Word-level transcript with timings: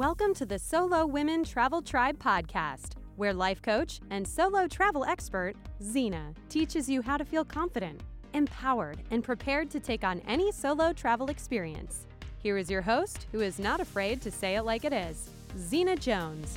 Welcome 0.00 0.32
to 0.36 0.46
the 0.46 0.58
Solo 0.58 1.04
Women 1.04 1.44
Travel 1.44 1.82
Tribe 1.82 2.18
podcast, 2.18 2.94
where 3.16 3.34
life 3.34 3.60
coach 3.60 4.00
and 4.08 4.26
solo 4.26 4.66
travel 4.66 5.04
expert 5.04 5.56
Xena 5.82 6.34
teaches 6.48 6.88
you 6.88 7.02
how 7.02 7.18
to 7.18 7.24
feel 7.26 7.44
confident, 7.44 8.00
empowered, 8.32 9.02
and 9.10 9.22
prepared 9.22 9.68
to 9.72 9.78
take 9.78 10.02
on 10.02 10.22
any 10.26 10.52
solo 10.52 10.94
travel 10.94 11.28
experience. 11.28 12.06
Here 12.38 12.56
is 12.56 12.70
your 12.70 12.80
host, 12.80 13.26
who 13.30 13.40
is 13.42 13.58
not 13.58 13.78
afraid 13.78 14.22
to 14.22 14.30
say 14.30 14.56
it 14.56 14.62
like 14.62 14.86
it 14.86 14.94
is, 14.94 15.28
Xena 15.58 16.00
Jones. 16.00 16.56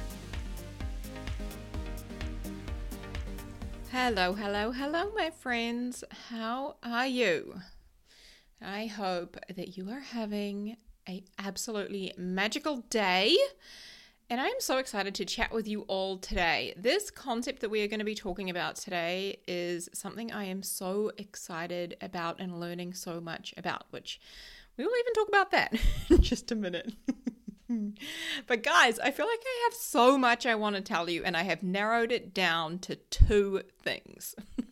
Hello, 3.92 4.32
hello, 4.32 4.72
hello, 4.72 5.12
my 5.18 5.32
friends. 5.32 6.06
How 6.30 6.78
are 6.82 7.08
you? 7.08 7.56
I 8.62 8.86
hope 8.86 9.36
that 9.54 9.76
you 9.76 9.90
are 9.90 10.00
having 10.00 10.78
a 11.08 11.24
absolutely 11.40 12.14
magical 12.18 12.78
day. 12.90 13.36
And 14.30 14.40
I'm 14.40 14.60
so 14.60 14.78
excited 14.78 15.14
to 15.16 15.26
chat 15.26 15.52
with 15.52 15.68
you 15.68 15.82
all 15.82 16.18
today. 16.18 16.74
This 16.78 17.12
concept 17.12 17.60
that 17.62 17.70
we 17.70 17.84
are 17.84 17.88
going 17.88 18.00
to 18.00 18.06
be 18.06 18.16
talking 18.16 18.50
about 18.50 18.76
today 18.76 19.40
is 19.48 19.90
something 19.94 20.32
I 20.32 20.46
am 20.46 20.64
so 20.64 21.12
excited 21.18 21.98
about 22.02 22.40
and 22.40 22.60
learning 22.60 22.94
so 22.94 23.20
much 23.20 23.54
about, 23.58 23.86
which 23.92 24.20
we 24.78 24.86
will 24.86 24.94
even 24.98 25.14
talk 25.14 25.28
about 25.28 25.52
that 25.52 25.76
in 26.10 26.22
just 26.22 26.52
a 26.52 26.56
minute. 26.56 26.94
but 28.48 28.64
guys, 28.64 29.00
I 29.00 29.12
feel 29.12 29.28
like 29.28 29.44
I 29.46 29.62
have 29.66 29.74
so 29.74 30.18
much 30.18 30.46
I 30.46 30.56
want 30.56 30.76
to 30.76 30.82
tell 30.82 31.10
you, 31.10 31.24
and 31.24 31.36
I 31.36 31.44
have 31.44 31.64
narrowed 31.64 32.12
it 32.12 32.34
down 32.34 32.80
to 32.80 32.96
two 32.96 33.62
things. 33.82 34.36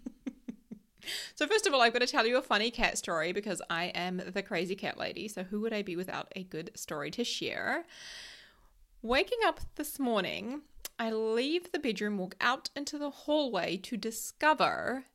so, 1.36 1.48
first 1.48 1.68
of 1.68 1.74
all, 1.74 1.82
I've 1.82 1.94
got 1.94 2.00
to 2.00 2.08
tell 2.08 2.26
you 2.26 2.38
a 2.38 2.42
funny 2.42 2.72
cat 2.72 2.98
story 2.98 3.32
because 3.32 3.62
I 3.70 3.86
am 3.86 4.22
the 4.34 4.44
crazy 4.44 4.76
cat 4.76 4.98
lady. 4.98 5.28
So, 5.28 5.44
who 5.44 5.62
would 5.62 5.74
I 5.74 5.82
be 5.82 5.96
without 5.96 6.32
a 6.36 6.44
good 6.44 6.72
story 6.76 7.12
to 7.12 7.24
share? 7.24 7.86
Waking 9.02 9.40
up 9.46 9.60
this 9.76 10.00
morning, 10.00 10.62
I 11.00 11.12
leave 11.12 11.72
the 11.72 11.80
bedroom, 11.80 12.18
walk 12.18 12.36
out 12.40 12.70
into 12.76 12.98
the 13.00 13.10
hallway 13.10 13.78
to 13.78 13.98
discover 13.98 15.06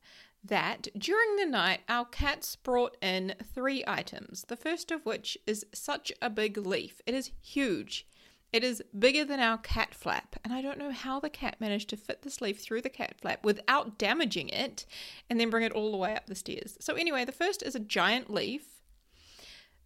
that 0.43 0.89
during 0.97 1.37
the 1.37 1.47
night 1.47 1.81
our 1.89 2.05
cats 2.05 2.57
brought 2.57 2.97
in 3.01 3.35
three 3.55 3.85
items. 3.87 4.45
The 4.49 4.57
first 4.57 4.91
of 4.91 5.05
which 5.05 5.39
is 5.47 5.67
such 5.73 6.13
a 6.21 6.31
big 6.31 6.57
leaf. 6.57 7.01
It 7.07 7.15
is 7.15 7.33
huge. 7.41 8.07
It 8.53 8.63
is 8.65 8.83
bigger 8.97 9.25
than 9.25 9.41
our 9.41 9.59
cat 9.59 9.95
flap, 9.95 10.37
and 10.45 10.53
I 10.53 10.63
don't 10.63 10.79
know 10.79 10.93
how 10.93 11.21
the 11.21 11.29
cat 11.29 11.57
managed 11.61 11.91
to 11.91 11.97
fit 11.97 12.23
the 12.23 12.37
leaf 12.41 12.61
through 12.61 12.83
the 12.83 12.89
cat 12.89 13.15
flap 13.21 13.45
without 13.45 13.99
damaging 13.99 14.49
it 14.49 14.87
and 15.29 15.39
then 15.39 15.51
bring 15.51 15.65
it 15.65 15.73
all 15.73 15.91
the 15.91 15.97
way 15.97 16.15
up 16.15 16.27
the 16.27 16.35
stairs. 16.35 16.77
So, 16.81 16.95
anyway, 16.95 17.25
the 17.25 17.33
first 17.33 17.63
is 17.63 17.75
a 17.75 17.81
giant 17.81 18.33
leaf. 18.33 18.83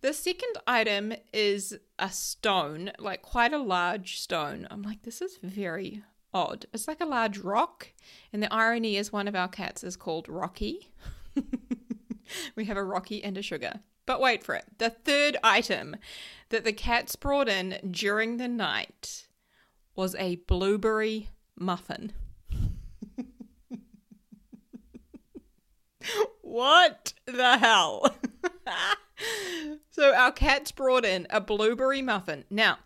The 0.03 0.13
second 0.13 0.57
item 0.67 1.13
is 1.33 1.79
a 1.99 2.11
stone, 2.11 2.93
like 2.99 3.23
quite 3.23 3.53
a 3.53 3.59
large 3.59 4.21
stone. 4.21 4.67
I'm 4.71 4.83
like, 4.83 5.03
this 5.03 5.21
is 5.21 5.39
very 5.43 6.03
odd. 6.33 6.67
It's 6.73 6.89
like 6.89 7.01
a 7.01 7.07
large 7.07 7.39
rock, 7.39 7.93
and 8.33 8.43
the 8.43 8.53
irony 8.53 8.97
is 8.97 9.13
one 9.13 9.29
of 9.29 9.35
our 9.35 9.49
cats 9.49 9.85
is 9.85 9.97
called 9.97 10.29
Rocky. 10.29 10.93
we 12.57 12.65
have 12.67 12.77
a 12.77 12.85
Rocky 12.85 13.23
and 13.23 13.37
a 13.37 13.43
Sugar. 13.43 13.81
But 14.11 14.21
wait 14.21 14.43
for 14.43 14.57
it. 14.57 14.65
The 14.79 14.91
third 14.91 15.37
item 15.45 15.95
that 16.49 16.65
the 16.65 16.73
cats 16.73 17.15
brought 17.15 17.49
in 17.49 17.79
during 17.93 18.39
the 18.39 18.49
night 18.49 19.29
was 19.95 20.17
a 20.17 20.35
blueberry 20.49 21.29
muffin. 21.57 22.11
what 26.43 27.15
the 27.25 27.59
hell? 27.59 28.17
so 29.91 30.13
our 30.13 30.33
cats 30.33 30.73
brought 30.73 31.05
in 31.05 31.29
a 31.31 31.41
blueberry 31.41 32.03
muffin. 32.03 32.45
Now, 32.51 32.79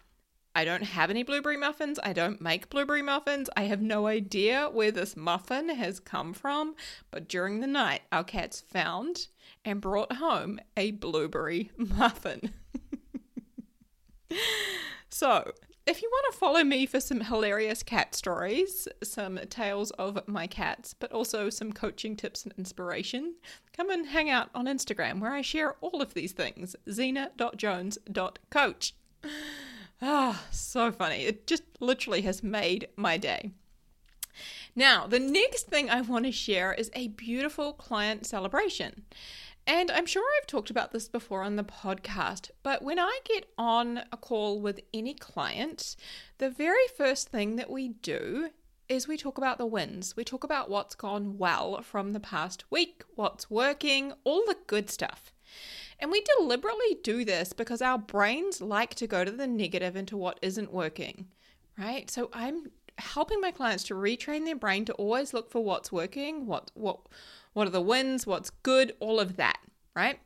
I 0.55 0.65
don't 0.65 0.85
have 0.85 1.11
any 1.11 1.25
blueberry 1.25 1.57
muffins. 1.57 1.99
I 2.03 2.13
don't 2.13 2.41
make 2.41 2.71
blueberry 2.71 3.03
muffins. 3.03 3.51
I 3.57 3.65
have 3.65 3.83
no 3.83 4.07
idea 4.07 4.69
where 4.73 4.93
this 4.93 5.17
muffin 5.17 5.69
has 5.69 5.99
come 5.99 6.33
from. 6.33 6.77
But 7.11 7.29
during 7.29 7.61
the 7.61 7.67
night, 7.67 8.03
our 8.13 8.23
cats 8.23 8.61
found 8.61 9.27
and 9.65 9.81
brought 9.81 10.13
home 10.13 10.61
a 10.77 10.93
blueberry 10.93 11.73
muffin. 11.77 12.53
so, 15.09 15.51
if 15.87 16.01
you 16.01 16.09
want 16.11 16.33
to 16.33 16.39
follow 16.39 16.65
me 16.65 16.87
for 16.87 17.01
some 17.01 17.21
hilarious 17.23 17.83
cat 17.83 18.15
stories, 18.15 18.89
some 19.03 19.39
tales 19.51 19.91
of 19.93 20.27
my 20.27 20.47
cats, 20.47 20.95
but 20.95 21.13
also 21.13 21.51
some 21.51 21.73
coaching 21.73 22.17
tips 22.17 22.45
and 22.45 22.55
inspiration, 22.57 23.35
come 23.77 23.91
and 23.91 24.07
hang 24.07 24.31
out 24.31 24.51
on 24.55 24.67
Instagram 24.67 25.21
where 25.21 25.33
I 25.33 25.43
share 25.43 25.75
all 25.81 26.01
of 26.01 26.15
these 26.15 26.33
things. 26.33 26.77
xena.jones.coach. 26.87 28.95
Ah, 30.07 30.45
so 30.51 30.93
funny. 30.93 31.25
It 31.25 31.47
just 31.47 31.63
literally 31.81 32.21
has 32.23 32.43
made 32.43 32.89
my 32.95 33.17
day. 33.17 33.53
Now, 34.77 35.07
the 35.07 35.19
next 35.19 35.69
thing 35.69 35.89
I 35.89 36.03
want 36.03 36.27
to 36.27 36.33
share 36.33 36.75
is 36.75 36.91
a 36.93 37.09
beautiful 37.09 37.73
client 37.73 38.27
celebration. 38.27 39.05
And 39.67 39.91
I'm 39.91 40.05
sure 40.05 40.23
I've 40.37 40.47
talked 40.47 40.69
about 40.69 40.93
this 40.93 41.09
before 41.09 41.43
on 41.43 41.57
the 41.57 41.65
podcast, 41.65 42.51
but 42.63 42.83
when 42.83 42.99
I 42.99 43.21
get 43.25 43.47
on 43.57 44.03
a 44.13 44.19
call 44.19 44.61
with 44.61 44.81
any 44.93 45.15
client, 45.15 45.97
the 46.37 46.51
very 46.51 46.87
first 46.99 47.31
thing 47.31 47.57
that 47.57 47.71
we 47.71 47.89
do 47.89 48.51
is 48.91 49.09
we 49.09 49.17
talk 49.17 49.39
about 49.39 49.57
the 49.57 49.65
wins. 49.65 50.19
We 50.19 50.25
talk 50.25 50.45
about 50.45 50.69
what's 50.69 50.95
gone 50.95 51.39
well 51.39 51.81
from 51.81 52.13
the 52.13 52.21
past 52.21 52.71
week, 52.71 53.05
what's 53.15 53.51
working, 53.51 54.13
all 54.25 54.45
the 54.47 54.59
good 54.67 54.91
stuff. 54.91 55.33
And 55.99 56.11
we 56.11 56.25
deliberately 56.39 56.99
do 57.03 57.25
this 57.25 57.53
because 57.53 57.81
our 57.83 57.99
brains 57.99 58.61
like 58.61 58.95
to 58.97 59.07
go 59.07 59.25
to 59.25 59.31
the 59.31 59.45
and 59.45 60.09
to 60.09 60.17
what 60.17 60.39
isn't 60.43 60.73
working, 60.73 61.29
right? 61.79 62.11
So 62.11 62.31
I'm 62.33 62.71
helping 62.99 63.41
my 63.41 63.51
clients 63.51 63.85
to 63.85 63.95
retrain 63.95 64.45
their 64.45 64.57
brain 64.57 64.85
to 64.85 64.93
always 64.95 65.35
look 65.35 65.51
for 65.51 65.65
what's 65.65 65.91
working, 65.91 66.47
what 66.47 66.71
what 66.75 67.01
what 67.53 67.67
are 67.67 67.71
the 67.71 67.81
wins, 67.81 68.27
what's 68.27 68.51
good, 68.51 68.95
all 69.01 69.21
of 69.21 69.37
that, 69.37 69.59
right? 69.95 70.19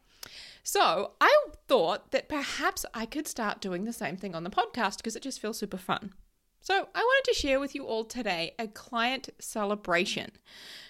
So, 0.62 1.12
I 1.18 1.34
thought 1.66 2.10
that 2.10 2.28
perhaps 2.28 2.84
I 2.92 3.06
could 3.06 3.26
start 3.26 3.62
doing 3.62 3.84
the 3.84 3.92
same 3.92 4.18
thing 4.18 4.34
on 4.34 4.44
the 4.44 4.50
podcast 4.50 4.98
because 4.98 5.16
it 5.16 5.22
just 5.22 5.40
feels 5.40 5.58
super 5.58 5.78
fun. 5.78 6.12
So, 6.60 6.88
I 6.94 6.98
wanted 6.98 7.32
to 7.32 7.38
share 7.38 7.60
with 7.60 7.74
you 7.74 7.84
all 7.84 8.04
today 8.04 8.54
a 8.58 8.68
client 8.68 9.30
celebration. 9.38 10.32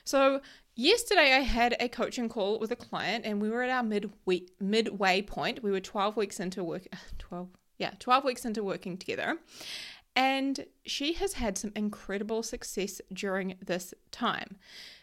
So, 0.04 0.40
Yesterday, 0.80 1.34
I 1.34 1.40
had 1.40 1.76
a 1.80 1.88
coaching 1.88 2.28
call 2.28 2.60
with 2.60 2.70
a 2.70 2.76
client, 2.76 3.26
and 3.26 3.42
we 3.42 3.50
were 3.50 3.64
at 3.64 3.70
our 3.70 3.82
mid 3.82 4.12
midway 4.60 5.22
point. 5.22 5.60
We 5.60 5.72
were 5.72 5.80
12 5.80 6.16
weeks 6.16 6.38
into 6.38 6.62
work, 6.62 6.86
12, 7.18 7.48
yeah, 7.78 7.94
12 7.98 8.22
weeks 8.22 8.44
into 8.44 8.62
working 8.62 8.96
together. 8.96 9.38
And 10.14 10.66
she 10.86 11.14
has 11.14 11.32
had 11.32 11.58
some 11.58 11.72
incredible 11.74 12.44
success 12.44 13.00
during 13.12 13.56
this 13.60 13.92
time. 14.12 14.56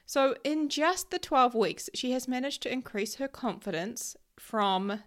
So, 0.05 0.37
in 0.45 0.69
just 0.69 1.11
the 1.11 1.19
12 1.19 1.55
weeks, 1.55 1.89
she 1.93 2.11
has 2.11 2.25
managed 2.25 2.63
to 2.63 2.71
increase 2.71 3.15
her 3.15 3.27
confidence 3.27 4.15
from 4.39 5.01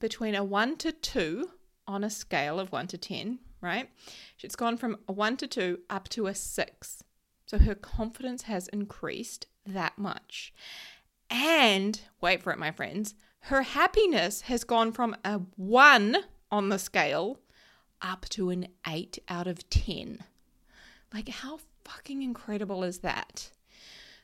between 0.00 0.34
a 0.34 0.42
1 0.42 0.78
to 0.78 0.90
2 0.90 1.48
on 1.86 2.02
a 2.02 2.10
scale 2.10 2.58
of 2.58 2.72
1 2.72 2.88
to 2.88 2.98
10, 2.98 3.38
right? 3.62 3.88
She's 4.36 4.56
gone 4.56 4.76
from 4.76 4.98
a 5.08 5.12
1 5.12 5.38
to 5.38 5.46
2 5.46 5.78
up 5.88 6.08
to 6.10 6.26
a 6.26 6.34
6. 6.34 7.04
So, 7.46 7.58
her 7.58 7.74
confidence 7.74 8.42
has 8.42 8.68
increased 8.68 9.46
that 9.64 9.98
much. 9.98 10.52
And 11.30 12.00
wait 12.20 12.42
for 12.42 12.52
it, 12.52 12.58
my 12.58 12.70
friends, 12.70 13.14
her 13.46 13.62
happiness 13.62 14.42
has 14.42 14.64
gone 14.64 14.92
from 14.92 15.16
a 15.24 15.40
one 15.56 16.16
on 16.50 16.68
the 16.68 16.78
scale 16.78 17.40
up 18.00 18.28
to 18.30 18.50
an 18.50 18.68
eight 18.86 19.18
out 19.28 19.46
of 19.46 19.68
10. 19.70 20.24
Like, 21.12 21.28
how 21.28 21.60
fucking 21.84 22.22
incredible 22.22 22.84
is 22.84 22.98
that? 22.98 23.50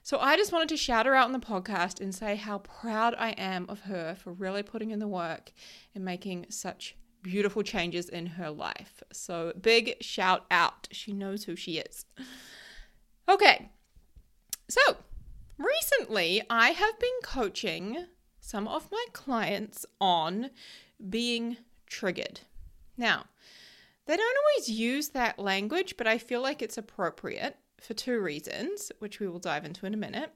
So, 0.03 0.19
I 0.19 0.37
just 0.37 0.53
wanted 0.53 0.70
to 0.70 0.76
shout 0.76 1.06
her 1.06 1.15
out 1.15 1.26
in 1.26 1.32
the 1.32 1.38
podcast 1.38 2.00
and 2.00 2.15
say 2.15 2.37
how 2.37 2.59
proud 2.59 3.15
I 3.19 3.31
am 3.31 3.66
of 3.69 3.81
her 3.81 4.15
for 4.15 4.32
really 4.32 4.62
putting 4.62 4.91
in 4.91 5.00
the 5.00 5.09
work 5.09 5.53
and 5.94 6.05
making 6.05 6.47
such 6.49 6.97
beautiful 7.22 7.62
changes 7.62 8.08
in 8.08 8.26
her 8.26 8.50
life. 8.50 9.02
So, 9.12 9.52
big 9.60 9.96
shout 10.00 10.46
out. 10.50 10.88
She 10.93 11.12
knows 11.12 11.44
who 11.44 11.56
she 11.56 11.78
is. 11.78 12.04
Okay, 13.28 13.70
so 14.69 14.96
Recently, 15.58 16.40
I 16.48 16.70
have 16.70 17.00
been 17.00 17.10
coaching 17.25 18.06
some 18.40 18.69
of 18.69 18.93
my 18.93 19.04
clients 19.12 19.84
on 20.00 20.50
being 21.10 21.56
triggered. 21.87 22.40
Now, 22.96 23.25
they 24.06 24.16
don't 24.16 24.37
always 24.38 24.70
use 24.70 25.08
that 25.10 25.38
language, 25.40 25.96
but 25.96 26.06
I 26.06 26.19
feel 26.19 26.40
like 26.40 26.62
it's 26.62 26.78
appropriate 26.78 27.56
for 27.81 27.94
two 27.94 28.20
reasons, 28.20 28.93
which 29.00 29.19
we 29.19 29.26
will 29.26 29.40
dive 29.40 29.64
into 29.64 29.84
in 29.84 29.94
a 29.94 29.98
minute. 29.98 30.31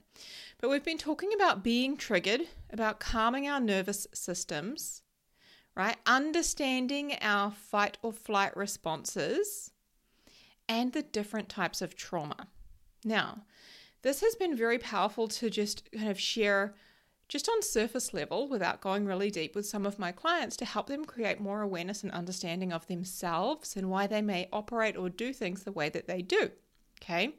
But 0.61 0.71
we've 0.71 0.85
been 0.85 0.99
talking 0.99 1.33
about 1.33 1.63
being 1.63 1.97
triggered, 1.97 2.43
about 2.71 2.99
calming 2.99 3.49
our 3.49 3.61
nervous 3.61 4.09
systems, 4.13 5.02
right? 5.77 5.97
Understanding 6.07 7.17
our 7.21 7.51
fight 7.51 7.99
or 8.03 8.13
flight 8.13 8.57
responses 8.57 9.71
and 10.69 10.93
the 10.93 11.03
different 11.03 11.49
types 11.49 11.83
of 11.83 11.97
trauma. 11.97 12.49
Now, 13.05 13.43
this 14.03 14.21
has 14.21 14.35
been 14.35 14.57
very 14.57 14.79
powerful 14.79 15.29
to 15.29 15.51
just 15.51 15.91
kind 15.93 16.09
of 16.09 16.19
share 16.19 16.75
just 17.29 17.49
on 17.49 17.63
surface 17.63 18.13
level 18.13 18.49
without 18.49 18.83
going 18.83 19.07
really 19.07 19.31
deep 19.31 19.55
with 19.55 19.65
some 19.65 19.87
of 19.87 19.99
my 19.99 20.13
clients 20.13 20.57
to 20.57 20.67
help 20.67 20.87
them 20.87 21.05
create 21.05 21.41
more 21.41 21.63
awareness 21.63 22.03
and 22.03 22.13
understanding 22.13 22.73
of 22.73 22.87
themselves 22.89 23.75
and 23.75 23.89
why 23.89 24.07
they 24.07 24.21
may 24.21 24.49
operate 24.53 24.97
or 24.97 25.09
do 25.09 25.33
things 25.33 25.63
the 25.63 25.73
way 25.73 25.89
that 25.89 26.07
they 26.07 26.21
do. 26.21 26.51
Okay. 27.01 27.35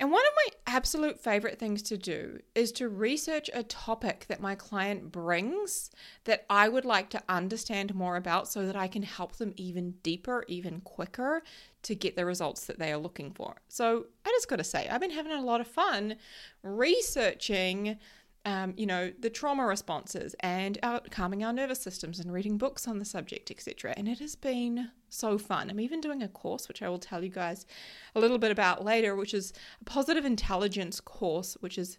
And 0.00 0.10
one 0.10 0.22
of 0.26 0.32
my 0.34 0.74
absolute 0.74 1.20
favorite 1.20 1.58
things 1.58 1.82
to 1.82 1.98
do 1.98 2.40
is 2.54 2.72
to 2.72 2.88
research 2.88 3.50
a 3.52 3.62
topic 3.62 4.24
that 4.28 4.40
my 4.40 4.54
client 4.54 5.12
brings 5.12 5.90
that 6.24 6.46
I 6.48 6.70
would 6.70 6.86
like 6.86 7.10
to 7.10 7.22
understand 7.28 7.94
more 7.94 8.16
about 8.16 8.48
so 8.48 8.64
that 8.64 8.76
I 8.76 8.88
can 8.88 9.02
help 9.02 9.36
them 9.36 9.52
even 9.56 9.96
deeper, 10.02 10.42
even 10.48 10.80
quicker 10.80 11.42
to 11.82 11.94
get 11.94 12.16
the 12.16 12.24
results 12.24 12.64
that 12.64 12.78
they 12.78 12.90
are 12.92 12.96
looking 12.96 13.30
for. 13.30 13.60
So 13.68 14.06
I 14.24 14.30
just 14.30 14.48
got 14.48 14.56
to 14.56 14.64
say, 14.64 14.88
I've 14.88 15.02
been 15.02 15.10
having 15.10 15.32
a 15.32 15.44
lot 15.44 15.60
of 15.60 15.66
fun 15.66 16.16
researching 16.62 17.98
um, 18.44 18.72
you 18.76 18.86
know, 18.86 19.12
the 19.18 19.28
trauma 19.28 19.66
responses 19.66 20.34
and 20.40 20.78
our, 20.82 21.00
calming 21.10 21.44
our 21.44 21.52
nervous 21.52 21.80
systems 21.80 22.18
and 22.18 22.32
reading 22.32 22.56
books 22.56 22.88
on 22.88 22.98
the 22.98 23.04
subject, 23.04 23.50
etc. 23.50 23.92
And 23.96 24.08
it 24.08 24.18
has 24.20 24.34
been 24.34 24.90
so 25.10 25.36
fun. 25.36 25.68
I'm 25.68 25.80
even 25.80 26.00
doing 26.00 26.22
a 26.22 26.28
course, 26.28 26.66
which 26.66 26.82
I 26.82 26.88
will 26.88 26.98
tell 26.98 27.22
you 27.22 27.30
guys 27.30 27.66
a 28.14 28.20
little 28.20 28.38
bit 28.38 28.50
about 28.50 28.84
later, 28.84 29.14
which 29.14 29.34
is 29.34 29.52
a 29.80 29.84
positive 29.84 30.24
intelligence 30.24 31.00
course, 31.00 31.56
which 31.60 31.76
is 31.76 31.98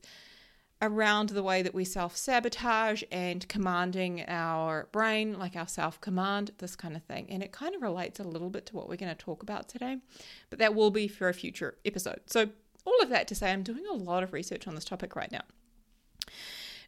around 0.82 1.30
the 1.30 1.44
way 1.44 1.62
that 1.62 1.76
we 1.76 1.86
self 1.86 2.18
sabotage 2.18 3.04
and 3.12 3.48
commanding 3.48 4.26
our 4.28 4.88
brain, 4.92 5.38
like 5.38 5.56
our 5.56 5.68
self 5.68 6.02
command, 6.02 6.52
this 6.58 6.76
kind 6.76 6.96
of 6.96 7.04
thing. 7.04 7.28
And 7.30 7.44
it 7.44 7.52
kind 7.52 7.76
of 7.76 7.84
relates 7.84 8.20
a 8.20 8.24
little 8.24 8.50
bit 8.50 8.66
to 8.68 8.76
what 8.76 8.90
we're 8.90 8.96
going 8.96 9.16
to 9.16 9.26
talk 9.26 9.44
about 9.44 9.70
today, 9.70 9.98
but 10.50 10.58
that 10.58 10.74
will 10.74 10.90
be 10.90 11.08
for 11.08 11.30
a 11.30 11.34
future 11.36 11.76
episode. 11.86 12.22
So, 12.26 12.50
all 12.84 13.00
of 13.04 13.10
that 13.10 13.28
to 13.28 13.36
say, 13.36 13.52
I'm 13.52 13.62
doing 13.62 13.86
a 13.86 13.94
lot 13.94 14.24
of 14.24 14.34
research 14.34 14.68
on 14.68 14.74
this 14.74 14.86
topic 14.86 15.16
right 15.16 15.32
now. 15.32 15.44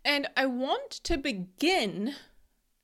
And 0.05 0.27
I 0.35 0.45
want 0.45 0.91
to 1.03 1.17
begin 1.17 2.15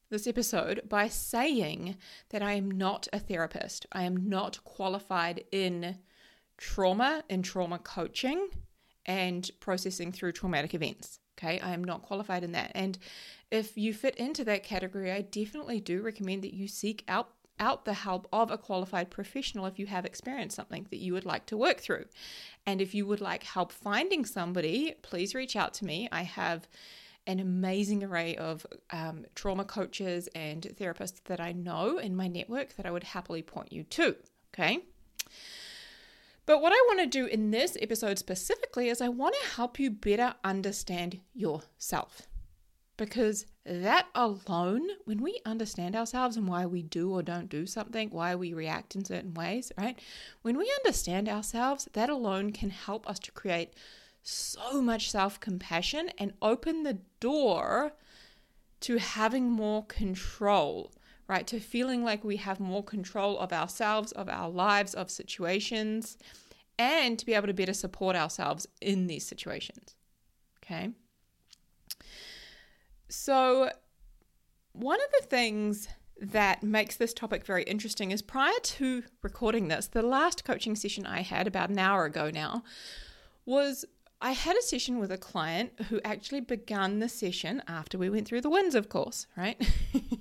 this 0.10 0.26
episode 0.26 0.82
by 0.88 1.08
saying 1.08 1.98
that 2.30 2.42
I 2.42 2.54
am 2.54 2.72
not 2.72 3.08
a 3.14 3.20
therapist. 3.20 3.86
I 3.92 4.04
am 4.04 4.30
not 4.30 4.64
qualified 4.64 5.44
in 5.52 5.98
trauma 6.58 7.24
and 7.30 7.44
trauma 7.44 7.80
coaching 7.80 8.50
and 9.06 9.50
processing 9.60 10.12
through 10.12 10.32
traumatic 10.32 10.74
events. 10.74 11.20
Okay, 11.38 11.60
I 11.60 11.72
am 11.72 11.84
not 11.84 12.02
qualified 12.02 12.44
in 12.44 12.52
that. 12.52 12.72
And 12.76 12.98
if 13.50 13.78
you 13.78 13.94
fit 13.94 14.16
into 14.18 14.44
that 14.44 14.64
category, 14.64 15.12
I 15.12 15.22
definitely 15.22 15.80
do 15.80 16.02
recommend 16.02 16.44
that 16.44 16.54
you 16.54 16.68
seek 16.68 17.04
out 17.08 17.30
out 17.60 17.86
the 17.86 17.94
help 17.94 18.28
of 18.32 18.52
a 18.52 18.58
qualified 18.58 19.10
professional 19.10 19.66
if 19.66 19.80
you 19.80 19.88
have 19.88 20.06
experienced 20.06 20.56
something 20.56 20.88
that 20.90 21.00
you 21.00 21.14
would 21.14 21.26
like 21.26 21.46
to 21.48 21.58
work 21.58 21.80
through. 21.80 22.06
And 22.66 22.82
if 22.82 22.94
you 22.94 23.06
would 23.06 23.22
like 23.22 23.44
help 23.44 23.72
finding 23.72 24.26
somebody, 24.26 24.96
please 25.02 25.36
reach 25.36 25.56
out 25.56 25.74
to 25.76 25.86
me. 25.86 26.08
I 26.12 26.24
have 26.24 26.68
an 27.28 27.40
amazing 27.40 28.04
array 28.04 28.36
of 28.38 28.66
um, 28.92 29.26
trauma 29.36 29.66
coaches 29.66 30.28
and 30.34 30.64
therapists 30.80 31.24
that 31.26 31.40
I 31.40 31.52
know 31.52 31.98
in 31.98 32.16
my 32.16 32.28
network 32.28 32.76
that 32.76 32.86
I 32.86 32.92
would 32.92 33.04
happily 33.04 33.42
point 33.42 33.72
you 33.72 33.84
to. 33.84 34.16
Okay. 34.54 34.80
But 36.46 36.64
what 36.64 36.74
I 36.74 36.84
want 36.88 37.02
to 37.02 37.06
do 37.06 37.28
in 37.28 37.52
this 37.52 37.78
episode 37.80 38.18
specifically 38.18 38.90
is 38.90 39.02
I 39.02 39.10
want 39.10 39.36
to 39.40 39.56
help 39.56 39.78
you 39.78 39.92
better 39.92 40.34
understand 40.44 41.20
yourself 41.36 42.29
because 43.00 43.46
that 43.66 44.08
alone, 44.14 44.86
when 45.06 45.24
we 45.24 45.40
understand 45.46 45.96
ourselves 45.96 46.36
and 46.36 46.50
why 46.50 46.66
we 46.66 46.84
do 46.84 47.12
or 47.12 47.24
don't 47.24 47.48
do 47.48 47.66
something, 47.66 48.10
why 48.10 48.36
we 48.36 48.54
react 48.54 48.94
in 48.94 49.06
certain 49.06 49.34
ways, 49.34 49.72
right? 49.78 49.98
When 50.42 50.58
we 50.58 50.70
understand 50.80 51.30
ourselves, 51.30 51.88
that 51.94 52.10
alone 52.10 52.52
can 52.52 52.72
help 52.72 53.10
us 53.10 53.18
to 53.20 53.32
create 53.32 53.74
so 54.22 54.82
much 54.82 55.10
self 55.10 55.40
compassion 55.40 56.12
and 56.18 56.34
open 56.42 56.84
the 56.84 57.00
door 57.22 57.94
to 58.82 58.98
having 58.98 59.50
more 59.50 59.86
control, 59.86 60.92
right? 61.30 61.48
To 61.48 61.62
feeling 61.62 62.04
like 62.04 62.26
we 62.26 62.36
have 62.36 62.60
more 62.60 62.84
control 62.84 63.40
of 63.40 63.54
ourselves, 63.54 64.12
of 64.12 64.28
our 64.28 64.50
lives, 64.50 64.94
of 64.94 65.10
situations, 65.10 66.18
and 66.78 67.18
to 67.18 67.26
be 67.26 67.34
able 67.34 67.48
to 67.48 67.54
better 67.54 67.74
support 67.74 68.18
ourselves 68.18 68.68
in 68.82 69.08
these 69.08 69.26
situations. 69.26 69.96
Okay. 70.62 70.90
So, 73.10 73.72
one 74.74 75.00
of 75.00 75.12
the 75.20 75.28
things 75.28 75.88
that 76.22 76.64
makes 76.64 76.96
this 76.96 77.14
topic 77.14 77.46
very 77.46 77.64
interesting 77.64 78.12
is 78.12 78.22
prior 78.22 78.60
to 78.62 79.04
recording 79.24 79.68
this, 79.68 79.88
the 79.88 80.02
last 80.02 80.46
coaching 80.46 80.76
session 80.76 81.06
I 81.06 81.22
had 81.22 81.48
about 81.48 81.70
an 81.70 81.80
hour 81.80 82.06
ago 82.06 82.30
now 82.30 82.64
was 83.46 83.86
I 84.22 84.34
had 84.34 84.58
a 84.58 84.62
session 84.62 85.00
with 85.00 85.12
a 85.12 85.18
client 85.18 85.72
who 85.90 86.02
actually 86.04 86.42
began 86.42 87.00
the 87.00 87.08
session 87.08 87.64
after 87.68 87.98
we 87.98 88.10
went 88.10 88.28
through 88.28 88.42
the 88.42 88.50
wins, 88.50 88.76
of 88.76 88.90
course, 88.90 89.28
right? 89.38 89.60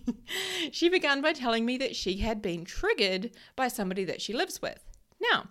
she 0.70 0.88
began 0.88 1.20
by 1.20 1.32
telling 1.32 1.66
me 1.66 1.76
that 1.78 1.96
she 1.96 2.18
had 2.18 2.40
been 2.40 2.64
triggered 2.64 3.32
by 3.56 3.66
somebody 3.66 4.04
that 4.04 4.22
she 4.22 4.32
lives 4.32 4.62
with. 4.62 4.87
Now, 5.20 5.48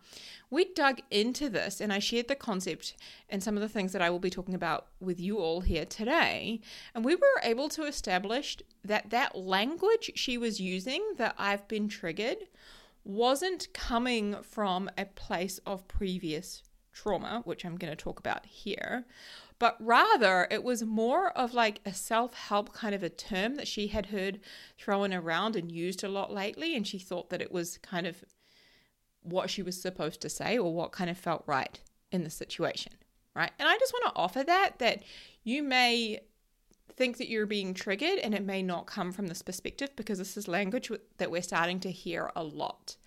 we 0.50 0.66
dug 0.74 1.02
into 1.12 1.50
this 1.50 1.82
and 1.82 1.92
I 1.92 2.00
shared 2.00 2.28
the 2.28 2.36
concept 2.36 2.96
and 3.30 3.44
some 3.44 3.56
of 3.56 3.62
the 3.62 3.70
things 3.70 3.92
that 3.92 4.02
I 4.02 4.10
will 4.10 4.20
be 4.20 4.30
talking 4.30 4.56
about 4.56 4.88
with 5.00 5.20
you 5.20 5.40
all 5.40 5.62
here 5.62 5.86
today. 5.86 6.62
And 6.96 7.04
we 7.04 7.16
were 7.16 7.42
able 7.44 7.68
to 7.70 7.84
establish 7.84 8.58
that 8.84 9.10
that 9.10 9.38
language 9.38 10.12
she 10.16 10.38
was 10.38 10.62
using, 10.62 11.04
that 11.18 11.36
I've 11.38 11.68
been 11.68 11.90
triggered, 11.90 12.38
wasn't 13.04 13.74
coming 13.74 14.38
from 14.42 14.90
a 14.98 15.06
place 15.06 15.60
of 15.66 15.88
previous 15.88 16.64
trauma, 16.94 17.42
which 17.46 17.64
I'm 17.64 17.78
going 17.78 17.92
to 17.92 18.04
talk 18.04 18.20
about 18.20 18.46
here, 18.46 19.06
but 19.60 19.78
rather 19.80 20.48
it 20.50 20.64
was 20.64 20.84
more 20.84 21.30
of 21.30 21.54
like 21.54 21.80
a 21.86 21.94
self 21.94 22.34
help 22.34 22.74
kind 22.74 22.96
of 22.96 23.04
a 23.04 23.10
term 23.10 23.56
that 23.56 23.68
she 23.68 23.88
had 23.88 24.08
heard 24.08 24.40
thrown 24.78 25.14
around 25.14 25.56
and 25.56 25.72
used 25.72 26.04
a 26.04 26.10
lot 26.10 26.34
lately. 26.34 26.76
And 26.76 26.88
she 26.88 27.00
thought 27.00 27.30
that 27.30 27.42
it 27.42 27.52
was 27.52 27.78
kind 27.80 28.08
of 28.08 28.24
what 29.28 29.50
she 29.50 29.62
was 29.62 29.80
supposed 29.80 30.22
to 30.22 30.30
say 30.30 30.58
or 30.58 30.74
what 30.74 30.92
kind 30.92 31.10
of 31.10 31.18
felt 31.18 31.44
right 31.46 31.80
in 32.12 32.24
the 32.24 32.30
situation, 32.30 32.94
right? 33.36 33.52
And 33.60 33.68
I 33.68 33.78
just 33.78 33.94
want 33.94 34.14
to 34.14 34.20
offer 34.20 34.44
that 34.44 34.80
that 34.80 35.04
you 35.44 35.64
may 35.64 36.20
think 36.96 37.18
that 37.18 37.30
you're 37.30 37.46
being 37.46 37.74
triggered 37.74 38.20
and 38.20 38.34
it 38.34 38.44
may 38.44 38.64
not 38.64 38.88
come 38.88 39.12
from 39.12 39.28
this 39.28 39.42
perspective 39.42 39.90
because 39.96 40.18
this 40.18 40.36
is 40.36 40.48
language 40.48 40.92
that 41.18 41.30
we're 41.30 41.42
starting 41.42 41.80
to 41.82 41.92
hear 41.92 42.32
a 42.36 42.44
lot. 42.44 42.98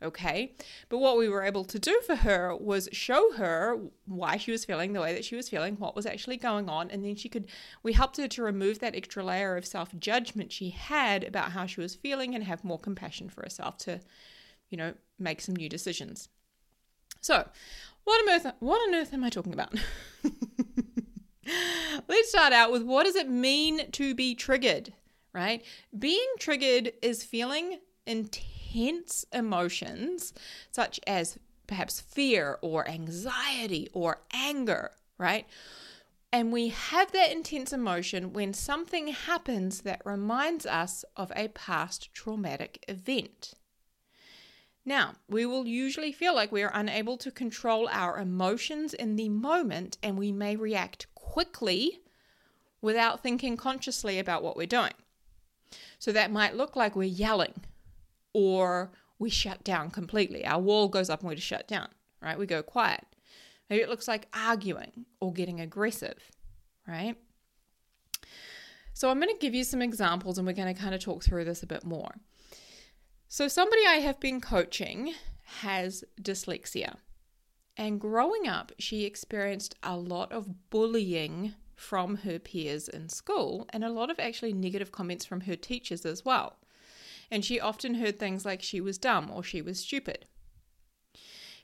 Okay. 0.00 0.54
But 0.88 0.98
what 0.98 1.18
we 1.18 1.28
were 1.28 1.42
able 1.42 1.64
to 1.64 1.78
do 1.78 2.00
for 2.06 2.14
her 2.16 2.54
was 2.54 2.88
show 2.92 3.32
her 3.32 3.76
why 4.06 4.36
she 4.36 4.52
was 4.52 4.64
feeling 4.64 4.92
the 4.92 5.00
way 5.00 5.12
that 5.12 5.24
she 5.24 5.34
was 5.34 5.48
feeling, 5.48 5.74
what 5.76 5.96
was 5.96 6.06
actually 6.06 6.36
going 6.36 6.68
on. 6.68 6.88
And 6.90 7.04
then 7.04 7.16
she 7.16 7.28
could, 7.28 7.48
we 7.82 7.94
helped 7.94 8.16
her 8.18 8.28
to 8.28 8.42
remove 8.42 8.78
that 8.78 8.94
extra 8.94 9.24
layer 9.24 9.56
of 9.56 9.66
self 9.66 9.98
judgment 9.98 10.52
she 10.52 10.70
had 10.70 11.24
about 11.24 11.50
how 11.50 11.66
she 11.66 11.80
was 11.80 11.96
feeling 11.96 12.34
and 12.34 12.44
have 12.44 12.62
more 12.62 12.78
compassion 12.78 13.28
for 13.28 13.42
herself 13.42 13.76
to 13.78 14.00
you 14.70 14.76
know, 14.76 14.94
make 15.18 15.40
some 15.40 15.56
new 15.56 15.68
decisions. 15.68 16.28
So, 17.20 17.48
what 18.04 18.22
on 18.22 18.34
earth, 18.34 18.46
what 18.60 18.88
on 18.88 18.94
earth 18.94 19.12
am 19.12 19.24
I 19.24 19.30
talking 19.30 19.52
about? 19.52 19.74
Let's 22.08 22.30
start 22.30 22.52
out 22.52 22.72
with 22.72 22.82
what 22.82 23.04
does 23.04 23.16
it 23.16 23.28
mean 23.28 23.90
to 23.92 24.14
be 24.14 24.34
triggered, 24.34 24.92
right? 25.32 25.64
Being 25.98 26.26
triggered 26.38 26.92
is 27.02 27.22
feeling 27.22 27.80
intense 28.06 29.24
emotions 29.32 30.32
such 30.70 31.00
as 31.06 31.38
perhaps 31.66 32.00
fear 32.00 32.58
or 32.62 32.88
anxiety 32.88 33.88
or 33.92 34.22
anger, 34.32 34.92
right? 35.18 35.46
And 36.32 36.52
we 36.52 36.68
have 36.68 37.12
that 37.12 37.32
intense 37.32 37.72
emotion 37.72 38.32
when 38.32 38.52
something 38.52 39.08
happens 39.08 39.82
that 39.82 40.02
reminds 40.04 40.66
us 40.66 41.04
of 41.16 41.32
a 41.34 41.48
past 41.48 42.12
traumatic 42.12 42.84
event. 42.86 43.54
Now, 44.88 45.16
we 45.28 45.44
will 45.44 45.66
usually 45.66 46.12
feel 46.12 46.34
like 46.34 46.50
we 46.50 46.62
are 46.62 46.70
unable 46.72 47.18
to 47.18 47.30
control 47.30 47.90
our 47.92 48.18
emotions 48.18 48.94
in 48.94 49.16
the 49.16 49.28
moment 49.28 49.98
and 50.02 50.16
we 50.16 50.32
may 50.32 50.56
react 50.56 51.06
quickly 51.14 52.00
without 52.80 53.22
thinking 53.22 53.58
consciously 53.58 54.18
about 54.18 54.42
what 54.42 54.56
we're 54.56 54.66
doing. 54.66 54.94
So 55.98 56.10
that 56.12 56.30
might 56.30 56.56
look 56.56 56.74
like 56.74 56.96
we're 56.96 57.02
yelling 57.02 57.52
or 58.32 58.90
we 59.18 59.28
shut 59.28 59.62
down 59.62 59.90
completely. 59.90 60.46
Our 60.46 60.58
wall 60.58 60.88
goes 60.88 61.10
up 61.10 61.20
and 61.20 61.28
we 61.28 61.34
just 61.34 61.46
shut 61.46 61.68
down, 61.68 61.88
right? 62.22 62.38
We 62.38 62.46
go 62.46 62.62
quiet. 62.62 63.04
Maybe 63.68 63.82
it 63.82 63.90
looks 63.90 64.08
like 64.08 64.26
arguing 64.32 65.04
or 65.20 65.34
getting 65.34 65.60
aggressive, 65.60 66.30
right? 66.86 67.14
So 68.94 69.10
I'm 69.10 69.20
going 69.20 69.34
to 69.34 69.38
give 69.38 69.54
you 69.54 69.64
some 69.64 69.82
examples 69.82 70.38
and 70.38 70.46
we're 70.46 70.54
going 70.54 70.74
to 70.74 70.80
kind 70.80 70.94
of 70.94 71.02
talk 71.02 71.22
through 71.22 71.44
this 71.44 71.62
a 71.62 71.66
bit 71.66 71.84
more. 71.84 72.14
So, 73.30 73.46
somebody 73.46 73.82
I 73.86 73.96
have 73.96 74.18
been 74.20 74.40
coaching 74.40 75.12
has 75.60 76.02
dyslexia. 76.20 76.96
And 77.76 78.00
growing 78.00 78.48
up, 78.48 78.72
she 78.78 79.04
experienced 79.04 79.74
a 79.82 79.98
lot 79.98 80.32
of 80.32 80.70
bullying 80.70 81.54
from 81.76 82.16
her 82.16 82.38
peers 82.38 82.88
in 82.88 83.10
school 83.10 83.66
and 83.68 83.84
a 83.84 83.90
lot 83.90 84.10
of 84.10 84.18
actually 84.18 84.54
negative 84.54 84.92
comments 84.92 85.26
from 85.26 85.42
her 85.42 85.56
teachers 85.56 86.06
as 86.06 86.24
well. 86.24 86.56
And 87.30 87.44
she 87.44 87.60
often 87.60 87.96
heard 87.96 88.18
things 88.18 88.46
like 88.46 88.62
she 88.62 88.80
was 88.80 88.96
dumb 88.96 89.30
or 89.30 89.42
she 89.42 89.60
was 89.60 89.78
stupid. 89.78 90.24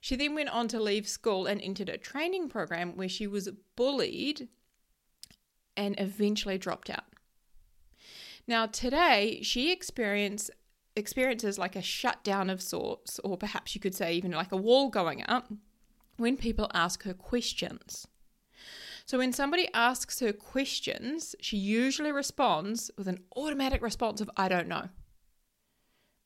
She 0.02 0.16
then 0.16 0.35
went 0.35 0.50
on 0.50 0.68
to 0.68 0.78
leave 0.78 1.09
school 1.09 1.47
and 1.47 1.62
entered 1.62 1.88
a 1.88 1.97
training 1.97 2.50
program 2.50 2.94
where 2.94 3.09
she 3.09 3.26
was 3.26 3.49
bullied 3.75 4.49
and 5.78 5.94
eventually 5.99 6.59
dropped 6.59 6.90
out. 6.90 7.04
Now, 8.47 8.66
today, 8.66 9.40
she 9.42 9.73
experience, 9.73 10.50
experiences 10.97 11.59
like 11.59 11.77
a 11.77 11.83
shutdown 11.83 12.51
of 12.51 12.63
sorts, 12.63 13.19
or 13.21 13.37
perhaps 13.37 13.75
you 13.75 13.81
could 13.81 13.95
say 13.95 14.15
even 14.15 14.31
like 14.31 14.53
a 14.53 14.57
wall 14.57 14.89
going 14.89 15.25
up, 15.29 15.53
when 16.17 16.37
people 16.37 16.71
ask 16.73 17.03
her 17.03 17.15
questions. 17.15 18.07
So, 19.07 19.19
when 19.19 19.33
somebody 19.33 19.69
asks 19.75 20.21
her 20.21 20.33
questions, 20.33 21.35
she 21.41 21.57
usually 21.59 22.13
responds 22.13 22.91
with 22.97 23.07
an 23.07 23.23
automatic 23.37 23.83
response 23.83 24.21
of, 24.21 24.31
I 24.37 24.49
don't 24.49 24.69
know. 24.69 24.89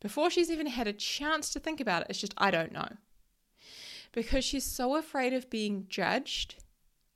Before 0.00 0.30
she's 0.30 0.50
even 0.50 0.68
had 0.68 0.86
a 0.86 0.92
chance 0.92 1.50
to 1.50 1.58
think 1.58 1.80
about 1.80 2.02
it, 2.02 2.08
it's 2.10 2.20
just, 2.20 2.34
I 2.38 2.52
don't 2.52 2.72
know. 2.72 2.88
Because 4.12 4.44
she's 4.44 4.64
so 4.64 4.96
afraid 4.96 5.32
of 5.32 5.50
being 5.50 5.86
judged 5.88 6.62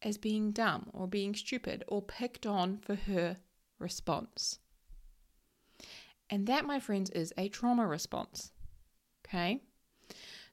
as 0.02 0.18
being 0.18 0.50
dumb 0.50 0.90
or 0.92 1.06
being 1.06 1.34
stupid 1.34 1.84
or 1.86 2.02
picked 2.02 2.44
on 2.44 2.78
for 2.78 2.96
her 2.96 3.36
response. 3.78 4.58
And 6.32 6.46
that, 6.46 6.64
my 6.64 6.80
friends, 6.80 7.10
is 7.10 7.34
a 7.36 7.50
trauma 7.50 7.86
response. 7.86 8.52
Okay? 9.26 9.60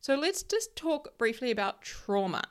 So 0.01 0.15
let's 0.15 0.43
just 0.43 0.75
talk 0.75 1.17
briefly 1.17 1.51
about 1.51 1.81
trauma. 1.81 2.43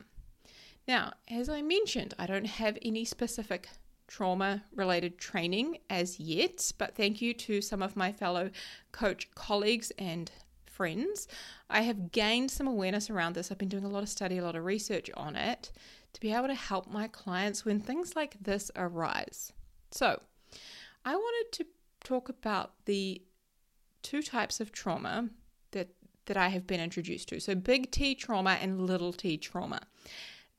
Now, 0.88 1.12
as 1.30 1.50
I 1.50 1.60
mentioned, 1.60 2.14
I 2.18 2.24
don't 2.24 2.46
have 2.46 2.78
any 2.80 3.04
specific 3.04 3.68
trauma 4.06 4.64
related 4.74 5.18
training 5.18 5.76
as 5.90 6.18
yet, 6.18 6.72
but 6.78 6.96
thank 6.96 7.20
you 7.20 7.34
to 7.34 7.60
some 7.60 7.82
of 7.82 7.96
my 7.96 8.12
fellow 8.12 8.50
coach 8.92 9.30
colleagues 9.34 9.92
and 9.98 10.32
friends. 10.64 11.28
I 11.68 11.82
have 11.82 12.12
gained 12.12 12.50
some 12.50 12.66
awareness 12.66 13.10
around 13.10 13.34
this. 13.34 13.52
I've 13.52 13.58
been 13.58 13.68
doing 13.68 13.84
a 13.84 13.90
lot 13.90 14.02
of 14.02 14.08
study, 14.08 14.38
a 14.38 14.42
lot 14.42 14.56
of 14.56 14.64
research 14.64 15.10
on 15.14 15.36
it 15.36 15.70
to 16.14 16.20
be 16.20 16.32
able 16.32 16.48
to 16.48 16.54
help 16.54 16.90
my 16.90 17.08
clients 17.08 17.66
when 17.66 17.78
things 17.78 18.16
like 18.16 18.38
this 18.40 18.70
arise. 18.74 19.52
So, 19.90 20.22
I 21.04 21.14
wanted 21.14 21.52
to 21.58 21.66
talk 22.04 22.28
about 22.28 22.72
the 22.84 23.22
two 24.02 24.22
types 24.22 24.60
of 24.60 24.72
trauma 24.72 25.28
that 25.72 25.88
that 26.26 26.36
I 26.36 26.48
have 26.48 26.66
been 26.66 26.80
introduced 26.80 27.28
to. 27.30 27.40
So 27.40 27.54
big 27.54 27.90
T 27.90 28.14
trauma 28.14 28.58
and 28.60 28.86
little 28.86 29.12
t 29.12 29.36
trauma. 29.38 29.80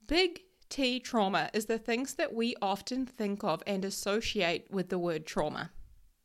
Big 0.07 0.41
T 0.69 0.99
trauma 0.99 1.49
is 1.53 1.65
the 1.65 1.77
things 1.77 2.15
that 2.15 2.33
we 2.33 2.55
often 2.61 3.05
think 3.05 3.43
of 3.43 3.63
and 3.65 3.85
associate 3.85 4.69
with 4.69 4.89
the 4.89 4.99
word 4.99 5.25
trauma. 5.25 5.71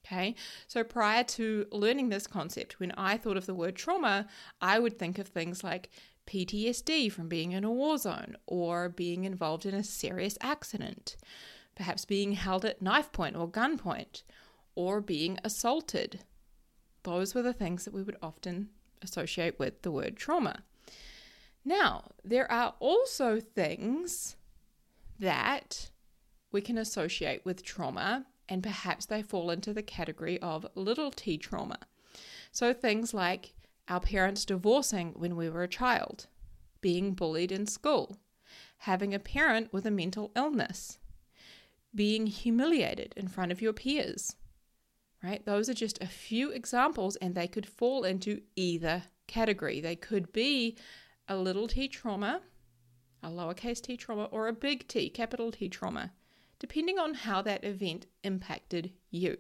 Okay, 0.07 0.35
so 0.67 0.85
prior 0.85 1.25
to 1.25 1.67
learning 1.73 2.11
this 2.11 2.27
concept, 2.27 2.79
when 2.79 2.93
I 2.93 3.17
thought 3.17 3.39
of 3.39 3.47
the 3.47 3.55
word 3.55 3.75
trauma, 3.75 4.27
I 4.61 4.79
would 4.79 4.99
think 4.99 5.19
of 5.19 5.29
things 5.29 5.65
like 5.65 5.91
PTSD 6.27 7.11
from 7.11 7.29
being 7.29 7.53
in 7.53 7.65
a 7.65 7.73
war 7.73 7.97
zone 7.97 8.37
or 8.47 8.91
being 8.91 9.25
involved 9.25 9.65
in 9.65 9.75
a 9.75 9.83
serious 9.83 10.37
accident, 10.43 11.17
perhaps 11.75 12.05
being 12.05 12.33
held 12.33 12.67
at 12.67 12.83
knife 12.83 13.13
point 13.13 13.35
or 13.35 13.49
gunpoint, 13.49 14.25
or 14.75 15.01
being 15.01 15.39
assaulted. 15.45 16.21
Those 17.03 17.35
were 17.35 17.43
the 17.43 17.53
things 17.53 17.85
that 17.85 17.95
we 17.95 18.03
would 18.03 18.17
often 18.23 18.71
associate 19.03 19.59
with 19.59 19.83
the 19.83 19.91
word 19.91 20.17
trauma. 20.17 20.65
Now, 21.65 22.11
there 22.25 22.51
are 22.51 22.75
also 22.79 23.41
things 23.41 24.37
that 25.19 25.91
we 26.53 26.61
can 26.61 26.79
associate 26.79 27.45
with 27.45 27.65
trauma, 27.65 28.27
and 28.49 28.63
perhaps 28.63 29.07
they 29.07 29.23
fall 29.23 29.51
into 29.51 29.73
the 29.73 29.83
category 29.83 30.39
of 30.41 30.67
little 30.75 31.11
t 31.11 31.39
trauma. 31.39 31.79
So, 32.53 32.73
things 32.73 33.15
like 33.15 33.55
our 33.89 34.01
parents 34.01 34.45
divorcing 34.45 35.15
when 35.17 35.37
we 35.37 35.49
were 35.49 35.63
a 35.63 35.69
child, 35.69 36.27
being 36.81 37.15
bullied 37.15 37.51
in 37.51 37.67
school, 37.67 38.19
having 38.79 39.15
a 39.15 39.19
parent 39.19 39.73
with 39.73 39.87
a 39.87 39.91
mental 39.91 40.31
illness, 40.37 40.99
being 41.95 42.27
humiliated 42.27 43.15
in 43.17 43.29
front 43.29 43.53
of 43.53 43.63
your 43.63 43.73
peers. 43.73 44.37
Right? 45.25 45.45
Those 45.45 45.71
are 45.71 45.75
just 45.75 46.03
a 46.03 46.07
few 46.07 46.51
examples, 46.51 47.17
and 47.17 47.35
they 47.35 47.49
could 47.49 47.67
fall 47.67 48.05
into 48.05 48.43
either 48.57 49.05
category. 49.27 49.81
They 49.81 49.97
could 49.97 50.33
be 50.33 50.77
a 51.27 51.37
little 51.37 51.67
t 51.67 51.89
trauma, 51.89 52.43
a 53.23 53.29
lowercase 53.29 53.81
t 53.81 53.97
trauma, 53.97 54.25
or 54.25 54.49
a 54.49 54.53
big 54.53 54.87
T, 54.87 55.09
capital 55.09 55.51
T 55.51 55.71
trauma, 55.71 56.13
depending 56.59 56.99
on 56.99 57.15
how 57.15 57.41
that 57.41 57.65
event 57.65 58.07
impacted 58.23 58.93
you, 59.11 59.39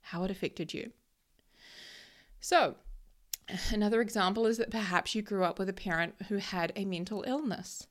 how 0.00 0.24
it 0.24 0.30
affected 0.30 0.74
you. 0.74 0.90
So, 2.40 2.74
Another 3.72 4.00
example 4.00 4.46
is 4.46 4.58
that 4.58 4.70
perhaps 4.70 5.14
you 5.14 5.22
grew 5.22 5.44
up 5.44 5.58
with 5.58 5.68
a 5.68 5.74
parent 5.74 6.14
who 6.28 6.36
had 6.36 6.72
a 6.76 6.84
mental 6.84 7.24
illness 7.26 7.86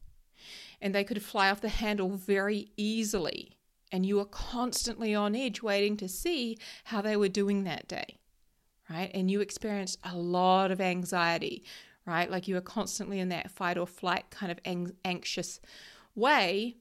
and 0.82 0.96
they 0.96 1.04
could 1.04 1.22
fly 1.22 1.50
off 1.50 1.62
the 1.62 1.70
handle 1.70 2.10
very 2.10 2.72
easily, 2.76 3.58
and 3.92 4.06
you 4.06 4.16
were 4.16 4.26
constantly 4.26 5.14
on 5.14 5.36
edge 5.36 5.62
waiting 5.62 5.98
to 5.98 6.08
see 6.08 6.58
how 6.86 7.02
they 7.02 7.18
were 7.18 7.28
doing 7.28 7.64
that 7.64 7.88
day, 7.88 8.18
right? 8.90 9.12
And 9.14 9.30
you 9.30 9.42
experienced 9.42 10.00
a 10.04 10.16
lot 10.16 10.72
of 10.72 10.80
anxiety, 10.80 11.64
right? 12.06 12.30
Like 12.30 12.48
you 12.48 12.56
were 12.56 12.62
constantly 12.62 13.20
in 13.20 13.30
that 13.30 13.52
fight 13.52 13.78
or 13.78 13.88
flight 13.88 14.30
kind 14.30 14.52
of 14.52 14.60
ang- 14.66 14.96
anxious 15.04 15.60
way. 16.16 16.78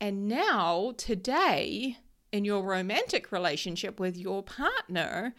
And 0.00 0.28
now, 0.28 0.94
today, 0.96 1.98
in 2.32 2.44
your 2.44 2.62
romantic 2.62 3.32
relationship 3.32 4.00
with 4.00 4.16
your 4.16 4.42
partner, 4.42 5.34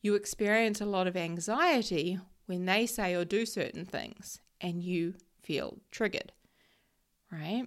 you 0.00 0.14
experience 0.14 0.80
a 0.80 0.86
lot 0.86 1.06
of 1.06 1.16
anxiety 1.16 2.18
when 2.46 2.64
they 2.64 2.86
say 2.86 3.14
or 3.14 3.24
do 3.24 3.44
certain 3.44 3.84
things 3.84 4.40
and 4.60 4.82
you 4.82 5.14
feel 5.42 5.78
triggered, 5.90 6.32
right? 7.30 7.66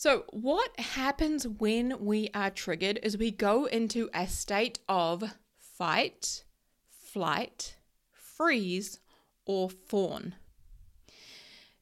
So, 0.00 0.24
what 0.30 0.80
happens 0.80 1.46
when 1.46 2.02
we 2.02 2.30
are 2.32 2.48
triggered 2.48 2.98
is 3.02 3.18
we 3.18 3.30
go 3.30 3.66
into 3.66 4.08
a 4.14 4.26
state 4.26 4.78
of 4.88 5.22
fight, 5.58 6.44
flight, 6.88 7.76
freeze, 8.10 8.98
or 9.44 9.68
fawn. 9.68 10.36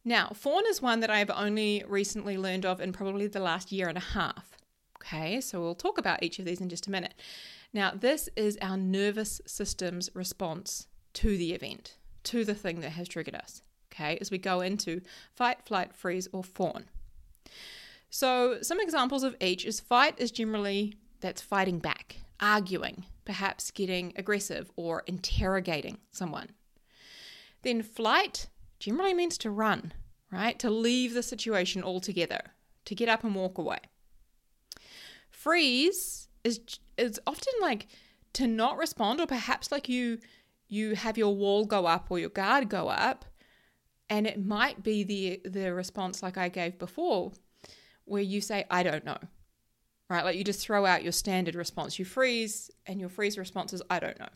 Now, 0.05 0.33
fawn 0.35 0.65
is 0.67 0.83
one 0.83 0.99
that 0.99 1.11
I've 1.11 1.31
only 1.31 1.85
recently 1.87 2.37
learned 2.37 2.67
of 2.67 2.81
in 2.81 2.93
probably 2.93 3.29
the 3.29 3.39
last 3.39 3.71
year 3.71 3.87
and 3.87 3.97
a 3.97 4.01
half. 4.01 4.57
Okay, 4.97 5.41
so 5.41 5.61
we'll 5.61 5.77
talk 5.77 5.97
about 5.97 6.21
each 6.21 6.41
of 6.41 6.45
these 6.45 6.61
in 6.61 6.69
just 6.69 6.89
a 6.89 6.91
minute. 6.91 7.15
Now, 7.73 7.93
this 7.95 8.29
is 8.35 8.59
our 8.61 8.77
nervous 8.77 9.41
system's 9.47 10.11
response 10.13 10.89
to 11.13 11.39
the 11.39 11.53
event, 11.53 11.99
to 12.25 12.45
the 12.45 12.57
thing 12.57 12.81
that 12.81 12.91
has 12.91 13.07
triggered 13.07 13.37
us, 13.37 13.63
okay, 13.93 14.19
as 14.21 14.33
we 14.33 14.39
go 14.39 14.61
into 14.61 15.03
fight, 15.37 15.65
flight, 15.65 15.95
freeze, 15.95 16.27
or 16.33 16.43
fawn. 16.43 16.87
So, 18.11 18.59
some 18.63 18.81
examples 18.81 19.23
of 19.23 19.37
each 19.41 19.65
is 19.65 19.81
fight 19.81 20.15
is 20.19 20.31
generally 20.31 20.95
that's 21.21 21.43
fighting 21.43 21.79
back, 21.79 22.17
arguing, 22.41 23.05
perhaps 23.25 23.71
getting 23.71 24.13
aggressive 24.17 24.71
or 24.77 25.03
interrogating 25.07 25.99
someone. 26.11 26.49
Then, 27.63 27.83
flight 27.83 28.49
generally 28.79 29.13
means 29.13 29.37
to 29.39 29.51
run, 29.51 29.93
right? 30.31 30.59
To 30.59 30.71
leave 30.71 31.13
the 31.13 31.23
situation 31.23 31.83
altogether, 31.83 32.41
to 32.87 32.95
get 32.95 33.09
up 33.09 33.25
and 33.25 33.35
walk 33.35 33.59
away. 33.59 33.81
Freeze 35.31 36.29
is 36.45 36.61
it's 36.97 37.19
often 37.27 37.55
like 37.61 37.87
to 38.33 38.47
not 38.47 38.77
respond 38.77 39.21
or 39.21 39.27
perhaps 39.27 39.71
like 39.71 39.89
you 39.89 40.19
you 40.69 40.95
have 40.95 41.19
your 41.19 41.35
wall 41.35 41.65
go 41.65 41.87
up 41.87 42.11
or 42.11 42.19
your 42.19 42.29
guard 42.29 42.69
go 42.69 42.89
up 42.89 43.25
and 44.11 44.27
it 44.27 44.45
might 44.45 44.83
be 44.83 45.03
the 45.05 45.41
the 45.49 45.73
response 45.73 46.23
like 46.23 46.37
I 46.37 46.49
gave 46.49 46.79
before 46.79 47.33
where 48.09 48.23
you 48.23 48.41
say 48.41 48.65
I 48.71 48.83
don't 48.83 49.05
know. 49.05 49.19
Right? 50.11 50.25
Like 50.25 50.37
you 50.37 50.45
just 50.45 50.61
throw 50.61 50.87
out 50.87 51.03
your 51.03 51.13
standard 51.13 51.55
response. 51.55 51.99
You 51.99 52.05
freeze 52.05 52.71
and 52.87 52.99
your 52.99 53.11
freeze 53.11 53.37
response 53.37 53.73
is 53.73 53.83
I 53.91 53.99
don't 53.99 54.19
know. 54.19 54.29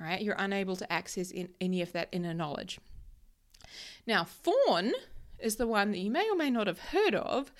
Right? 0.00 0.20
You're 0.20 0.36
unable 0.38 0.76
to 0.76 0.92
access 0.92 1.30
in, 1.30 1.48
any 1.60 1.82
of 1.82 1.92
that 1.92 2.08
inner 2.12 2.34
knowledge. 2.34 2.78
Now, 4.06 4.24
fawn 4.24 4.92
is 5.38 5.56
the 5.56 5.66
one 5.66 5.92
that 5.92 5.98
you 5.98 6.10
may 6.10 6.28
or 6.28 6.36
may 6.36 6.50
not 6.50 6.66
have 6.66 6.78
heard 6.78 7.14
of. 7.14 7.52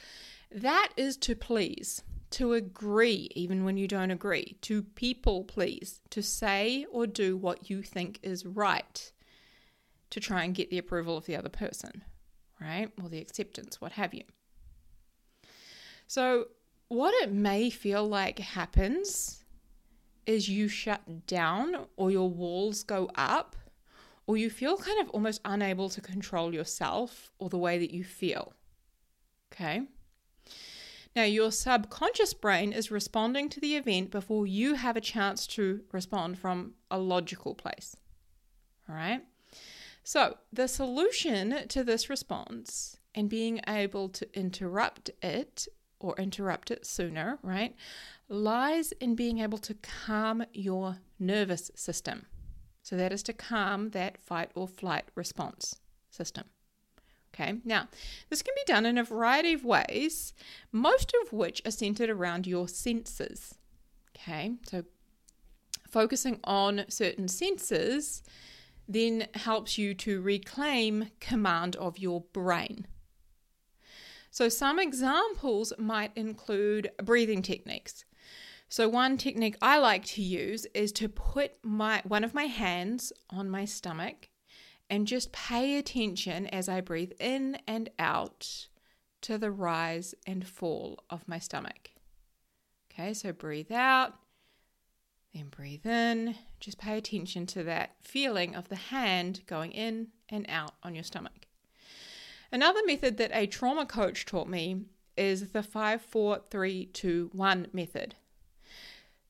That 0.50 0.90
is 0.96 1.16
to 1.18 1.36
please 1.36 2.02
to 2.30 2.52
agree 2.52 3.30
even 3.34 3.64
when 3.64 3.76
you 3.76 3.88
don't 3.88 4.10
agree, 4.10 4.56
to 4.62 4.82
people 4.82 5.44
please, 5.44 6.00
to 6.10 6.22
say 6.22 6.86
or 6.90 7.06
do 7.06 7.36
what 7.36 7.70
you 7.70 7.82
think 7.82 8.18
is 8.22 8.44
right, 8.44 9.12
to 10.10 10.20
try 10.20 10.44
and 10.44 10.54
get 10.54 10.70
the 10.70 10.78
approval 10.78 11.16
of 11.16 11.26
the 11.26 11.36
other 11.36 11.48
person, 11.48 12.04
right? 12.60 12.90
Or 13.02 13.08
the 13.08 13.20
acceptance, 13.20 13.80
what 13.80 13.92
have 13.92 14.12
you. 14.12 14.24
So, 16.08 16.46
what 16.88 17.12
it 17.22 17.30
may 17.30 17.68
feel 17.68 18.08
like 18.08 18.38
happens 18.38 19.44
is 20.24 20.48
you 20.48 20.66
shut 20.66 21.26
down 21.26 21.86
or 21.96 22.10
your 22.10 22.30
walls 22.30 22.82
go 22.82 23.10
up 23.14 23.54
or 24.26 24.38
you 24.38 24.48
feel 24.48 24.78
kind 24.78 24.98
of 25.00 25.10
almost 25.10 25.42
unable 25.44 25.90
to 25.90 26.00
control 26.00 26.54
yourself 26.54 27.30
or 27.38 27.50
the 27.50 27.58
way 27.58 27.78
that 27.78 27.92
you 27.92 28.04
feel. 28.04 28.54
Okay? 29.52 29.82
Now, 31.14 31.24
your 31.24 31.52
subconscious 31.52 32.32
brain 32.32 32.72
is 32.72 32.90
responding 32.90 33.50
to 33.50 33.60
the 33.60 33.76
event 33.76 34.10
before 34.10 34.46
you 34.46 34.74
have 34.74 34.96
a 34.96 35.02
chance 35.02 35.46
to 35.48 35.82
respond 35.92 36.38
from 36.38 36.72
a 36.90 36.98
logical 36.98 37.54
place. 37.54 37.96
All 38.88 38.94
right? 38.94 39.22
So, 40.04 40.38
the 40.50 40.68
solution 40.68 41.68
to 41.68 41.84
this 41.84 42.08
response 42.08 42.96
and 43.14 43.28
being 43.28 43.60
able 43.66 44.08
to 44.10 44.38
interrupt 44.38 45.10
it 45.22 45.68
or 46.00 46.14
interrupt 46.18 46.70
it 46.70 46.86
sooner, 46.86 47.38
right, 47.42 47.74
lies 48.28 48.92
in 48.92 49.14
being 49.14 49.38
able 49.38 49.58
to 49.58 49.74
calm 49.74 50.44
your 50.52 50.98
nervous 51.18 51.70
system. 51.74 52.26
So 52.82 52.96
that 52.96 53.12
is 53.12 53.22
to 53.24 53.32
calm 53.32 53.90
that 53.90 54.18
fight 54.18 54.50
or 54.54 54.68
flight 54.68 55.04
response 55.14 55.76
system. 56.10 56.44
Okay, 57.34 57.60
now 57.64 57.88
this 58.30 58.42
can 58.42 58.54
be 58.56 58.72
done 58.72 58.86
in 58.86 58.98
a 58.98 59.04
variety 59.04 59.52
of 59.52 59.64
ways, 59.64 60.32
most 60.72 61.14
of 61.22 61.32
which 61.32 61.62
are 61.64 61.70
centered 61.70 62.10
around 62.10 62.46
your 62.46 62.68
senses. 62.68 63.54
Okay, 64.16 64.52
so 64.66 64.84
focusing 65.88 66.40
on 66.44 66.84
certain 66.88 67.28
senses 67.28 68.22
then 68.88 69.26
helps 69.34 69.76
you 69.76 69.94
to 69.94 70.20
reclaim 70.22 71.10
command 71.20 71.76
of 71.76 71.98
your 71.98 72.22
brain. 72.32 72.86
So, 74.30 74.49
some 74.49 74.78
examples 74.78 75.73
might 75.78 76.12
include 76.16 76.90
breathing 77.02 77.42
techniques. 77.42 78.04
So, 78.68 78.88
one 78.88 79.16
technique 79.16 79.56
I 79.62 79.78
like 79.78 80.04
to 80.06 80.23
use 80.23 80.66
is 80.75 80.92
to 80.92 81.08
put 81.08 81.52
my 81.62 82.02
one 82.04 82.25
of 82.25 82.35
my 82.35 82.44
hands 82.44 83.12
on 83.30 83.49
my 83.49 83.64
stomach 83.64 84.28
and 84.90 85.06
just 85.06 85.32
pay 85.32 85.78
attention 85.78 86.47
as 86.47 86.68
I 86.68 86.80
breathe 86.80 87.12
in 87.18 87.58
and 87.66 87.90
out 87.99 88.68
to 89.23 89.38
the 89.38 89.50
rise 89.50 90.14
and 90.26 90.47
fall 90.47 91.02
of 91.11 91.26
my 91.28 91.38
stomach. 91.38 91.90
Okay, 92.92 93.14
so 93.14 93.32
breathe 93.32 93.73
out, 93.73 94.14
then 95.35 95.49
breathe 95.49 95.87
in. 95.87 96.35
Just 96.61 96.78
pay 96.78 96.99
attention 96.99 97.47
to 97.47 97.62
that 97.64 97.97
feeling 98.02 98.54
of 98.54 98.68
the 98.68 98.76
hand 98.76 99.42
going 99.47 99.73
in 99.73 100.08
and 100.28 100.47
out 100.49 100.75
on 100.82 100.94
your 100.94 101.04
stomach. 101.04 101.38
Another 102.50 102.80
method 102.86 103.18
that 103.18 103.30
a 103.34 103.46
trauma 103.46 103.84
coach 103.84 104.24
taught 104.24 104.48
me 104.48 104.86
is 105.16 105.50
the 105.50 105.62
5 105.62 106.00
4 106.00 106.40
3 106.48 106.86
2 106.86 107.30
1 107.32 107.66
method. 107.72 108.14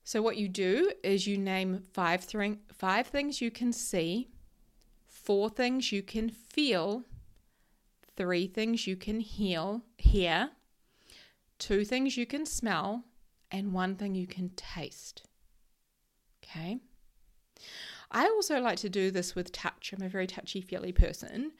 So, 0.05 0.23
what 0.23 0.37
you 0.37 0.49
do 0.49 0.93
is 1.03 1.27
you 1.27 1.37
name 1.37 1.83
five, 1.93 2.27
th- 2.27 2.59
five 2.73 3.09
things 3.09 3.43
you 3.43 3.51
can 3.51 3.73
see, 3.73 4.29
four 5.07 5.51
things 5.51 5.93
you 5.93 6.03
can 6.03 6.31
feel, 6.31 7.05
three 8.17 8.47
things 8.47 8.87
you 8.87 8.97
can 8.97 9.21
heal, 9.21 9.83
hear, 9.99 10.51
two 11.59 11.85
things 11.85 12.17
you 12.17 12.25
can 12.25 12.47
smell, 12.47 13.05
and 13.51 13.75
one 13.75 13.97
thing 13.97 14.15
you 14.15 14.27
can 14.27 14.51
taste. 14.51 15.25
Okay. 16.43 16.79
I 18.11 18.25
also 18.25 18.61
like 18.61 18.79
to 18.79 18.89
do 18.89 19.11
this 19.11 19.35
with 19.35 19.53
touch. 19.53 19.93
I'm 19.93 20.05
a 20.05 20.09
very 20.09 20.27
touchy 20.27 20.61
feely 20.61 20.93
person. 20.93 21.53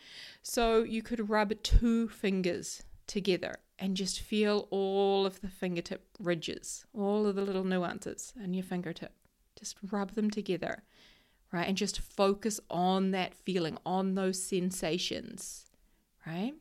So 0.43 0.83
you 0.83 1.03
could 1.03 1.29
rub 1.29 1.53
two 1.63 2.09
fingers 2.09 2.83
together 3.07 3.57
and 3.79 3.97
just 3.97 4.21
feel 4.21 4.67
all 4.71 5.27
of 5.27 5.41
the 5.41 5.49
fingertip 5.49 6.05
ridges, 6.19 6.85
all 6.93 7.27
of 7.27 7.37
the 7.37 7.43
little 7.43 7.65
nuances 7.65 8.33
in 8.43 8.55
your 8.55 8.65
fingertip. 8.65 9.13
Just 9.59 9.77
rub 9.91 10.13
them 10.13 10.31
together, 10.31 10.83
right? 11.53 11.69
And 11.69 11.77
just 11.77 12.01
focus 12.01 12.61
on 12.71 13.11
that 13.13 13.35
feeling, 13.35 13.79
on 13.85 14.15
those 14.15 14.43
sensations, 14.43 15.67
right? 16.27 16.55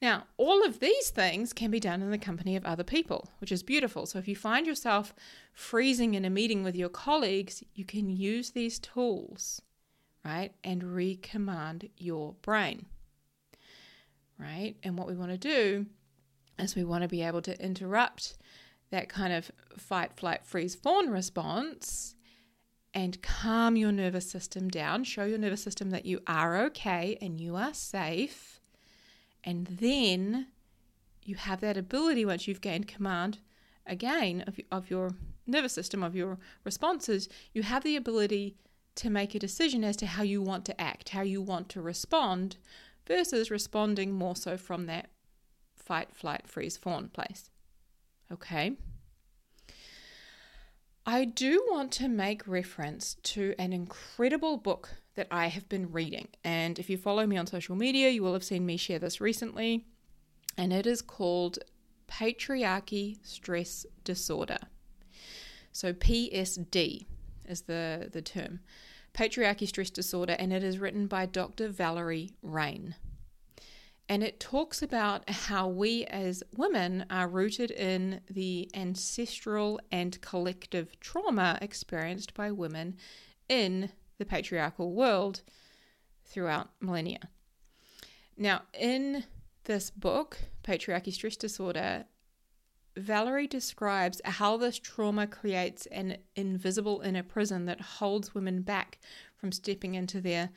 Now, 0.00 0.26
all 0.36 0.64
of 0.64 0.78
these 0.78 1.10
things 1.10 1.52
can 1.52 1.70
be 1.70 1.80
done 1.80 2.02
in 2.02 2.10
the 2.10 2.18
company 2.18 2.54
of 2.54 2.64
other 2.64 2.84
people, 2.84 3.30
which 3.40 3.50
is 3.50 3.64
beautiful. 3.64 4.06
So, 4.06 4.18
if 4.18 4.28
you 4.28 4.36
find 4.36 4.66
yourself 4.66 5.12
freezing 5.52 6.14
in 6.14 6.24
a 6.24 6.30
meeting 6.30 6.62
with 6.62 6.76
your 6.76 6.88
colleagues, 6.88 7.64
you 7.74 7.84
can 7.84 8.08
use 8.08 8.50
these 8.50 8.78
tools, 8.78 9.60
right, 10.24 10.52
and 10.62 10.82
recommand 10.82 11.90
your 11.96 12.34
brain, 12.42 12.86
right? 14.38 14.76
And 14.84 14.96
what 14.96 15.08
we 15.08 15.16
want 15.16 15.32
to 15.32 15.38
do 15.38 15.86
is 16.60 16.76
we 16.76 16.84
want 16.84 17.02
to 17.02 17.08
be 17.08 17.22
able 17.22 17.42
to 17.42 17.60
interrupt 17.60 18.36
that 18.90 19.08
kind 19.08 19.32
of 19.32 19.50
fight, 19.76 20.16
flight, 20.16 20.44
freeze, 20.44 20.76
fawn 20.76 21.10
response 21.10 22.14
and 22.94 23.20
calm 23.20 23.76
your 23.76 23.92
nervous 23.92 24.30
system 24.30 24.68
down, 24.68 25.04
show 25.04 25.24
your 25.24 25.38
nervous 25.38 25.62
system 25.62 25.90
that 25.90 26.06
you 26.06 26.20
are 26.26 26.56
okay 26.64 27.18
and 27.20 27.40
you 27.40 27.54
are 27.54 27.74
safe 27.74 28.57
and 29.44 29.66
then 29.66 30.48
you 31.24 31.36
have 31.36 31.60
that 31.60 31.76
ability 31.76 32.24
once 32.24 32.48
you've 32.48 32.60
gained 32.60 32.88
command 32.88 33.38
again 33.86 34.44
of, 34.46 34.58
of 34.70 34.90
your 34.90 35.10
nervous 35.46 35.72
system, 35.72 36.02
of 36.02 36.14
your 36.14 36.38
responses, 36.64 37.28
you 37.52 37.62
have 37.62 37.82
the 37.82 37.96
ability 37.96 38.56
to 38.96 39.10
make 39.10 39.34
a 39.34 39.38
decision 39.38 39.84
as 39.84 39.96
to 39.96 40.06
how 40.06 40.22
you 40.22 40.42
want 40.42 40.64
to 40.64 40.80
act, 40.80 41.10
how 41.10 41.22
you 41.22 41.40
want 41.40 41.68
to 41.68 41.80
respond, 41.80 42.56
versus 43.06 43.50
responding 43.50 44.12
more 44.12 44.36
so 44.36 44.56
from 44.56 44.86
that 44.86 45.08
fight, 45.76 46.14
flight, 46.14 46.46
freeze, 46.46 46.76
fawn 46.76 47.08
place. 47.08 47.50
Okay? 48.30 48.72
I 51.06 51.24
do 51.24 51.64
want 51.70 51.90
to 51.92 52.08
make 52.08 52.46
reference 52.46 53.16
to 53.22 53.54
an 53.58 53.72
incredible 53.72 54.58
book 54.58 54.96
that 55.18 55.26
I 55.30 55.48
have 55.48 55.68
been 55.68 55.90
reading. 55.90 56.28
And 56.44 56.78
if 56.78 56.88
you 56.88 56.96
follow 56.96 57.26
me 57.26 57.36
on 57.36 57.46
social 57.46 57.74
media, 57.74 58.08
you 58.08 58.22
will 58.22 58.32
have 58.34 58.44
seen 58.44 58.64
me 58.64 58.76
share 58.76 59.00
this 59.00 59.20
recently. 59.20 59.84
And 60.56 60.72
it 60.72 60.86
is 60.86 61.02
called 61.02 61.58
Patriarchy 62.08 63.18
Stress 63.22 63.84
Disorder. 64.04 64.58
So, 65.72 65.92
PSD 65.92 67.04
is 67.44 67.62
the, 67.62 68.08
the 68.12 68.22
term. 68.22 68.60
Patriarchy 69.12 69.66
Stress 69.66 69.90
Disorder, 69.90 70.36
and 70.38 70.52
it 70.52 70.62
is 70.62 70.78
written 70.78 71.08
by 71.08 71.26
Dr. 71.26 71.68
Valerie 71.68 72.30
Rein. 72.40 72.94
and 74.08 74.22
it 74.22 74.40
talks 74.40 74.82
about 74.82 75.28
how 75.28 75.66
we 75.68 76.04
as 76.06 76.42
women 76.56 77.04
are 77.10 77.28
rooted 77.28 77.70
in 77.72 78.20
the 78.30 78.70
ancestral 78.72 79.80
and 79.90 80.20
collective 80.20 80.98
trauma 81.00 81.58
experienced 81.60 82.32
by 82.34 82.50
women 82.50 82.96
in 83.48 83.90
the 84.18 84.24
patriarchal 84.24 84.92
world 84.92 85.42
throughout 86.24 86.70
millennia. 86.80 87.28
Now, 88.36 88.62
in 88.72 89.24
this 89.64 89.90
book, 89.90 90.38
Patriarchy 90.62 91.12
Stress 91.12 91.36
Disorder, 91.36 92.04
Valerie 92.96 93.46
describes 93.46 94.20
how 94.24 94.56
this 94.56 94.78
trauma 94.78 95.26
creates 95.26 95.86
an 95.86 96.18
invisible 96.36 97.00
inner 97.00 97.22
prison 97.22 97.66
that 97.66 97.80
holds 97.80 98.34
women 98.34 98.62
back 98.62 98.98
from 99.36 99.52
stepping 99.52 99.94
into 99.94 100.20
their 100.20 100.50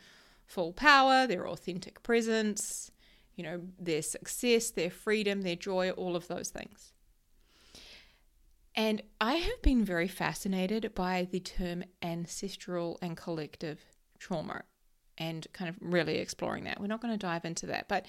full 0.45 0.73
power, 0.73 1.27
their 1.27 1.47
authentic 1.47 2.01
presence, 2.03 2.91
you 3.35 3.43
know, 3.43 3.61
their 3.79 4.01
success, 4.01 4.71
their 4.71 4.89
freedom, 4.89 5.41
their 5.41 5.55
joy, 5.55 5.91
all 5.91 6.15
of 6.15 6.27
those 6.27 6.49
things. 6.49 6.93
And 8.75 9.01
I 9.19 9.35
have 9.35 9.61
been 9.61 9.83
very 9.83 10.07
fascinated 10.07 10.95
by 10.95 11.27
the 11.29 11.39
term 11.39 11.83
ancestral 12.01 12.97
and 13.01 13.17
collective 13.17 13.79
trauma 14.17 14.63
and 15.17 15.45
kind 15.53 15.69
of 15.69 15.75
really 15.81 16.17
exploring 16.17 16.63
that. 16.63 16.79
We're 16.79 16.87
not 16.87 17.01
going 17.01 17.13
to 17.13 17.17
dive 17.17 17.45
into 17.45 17.67
that. 17.67 17.87
But 17.87 18.05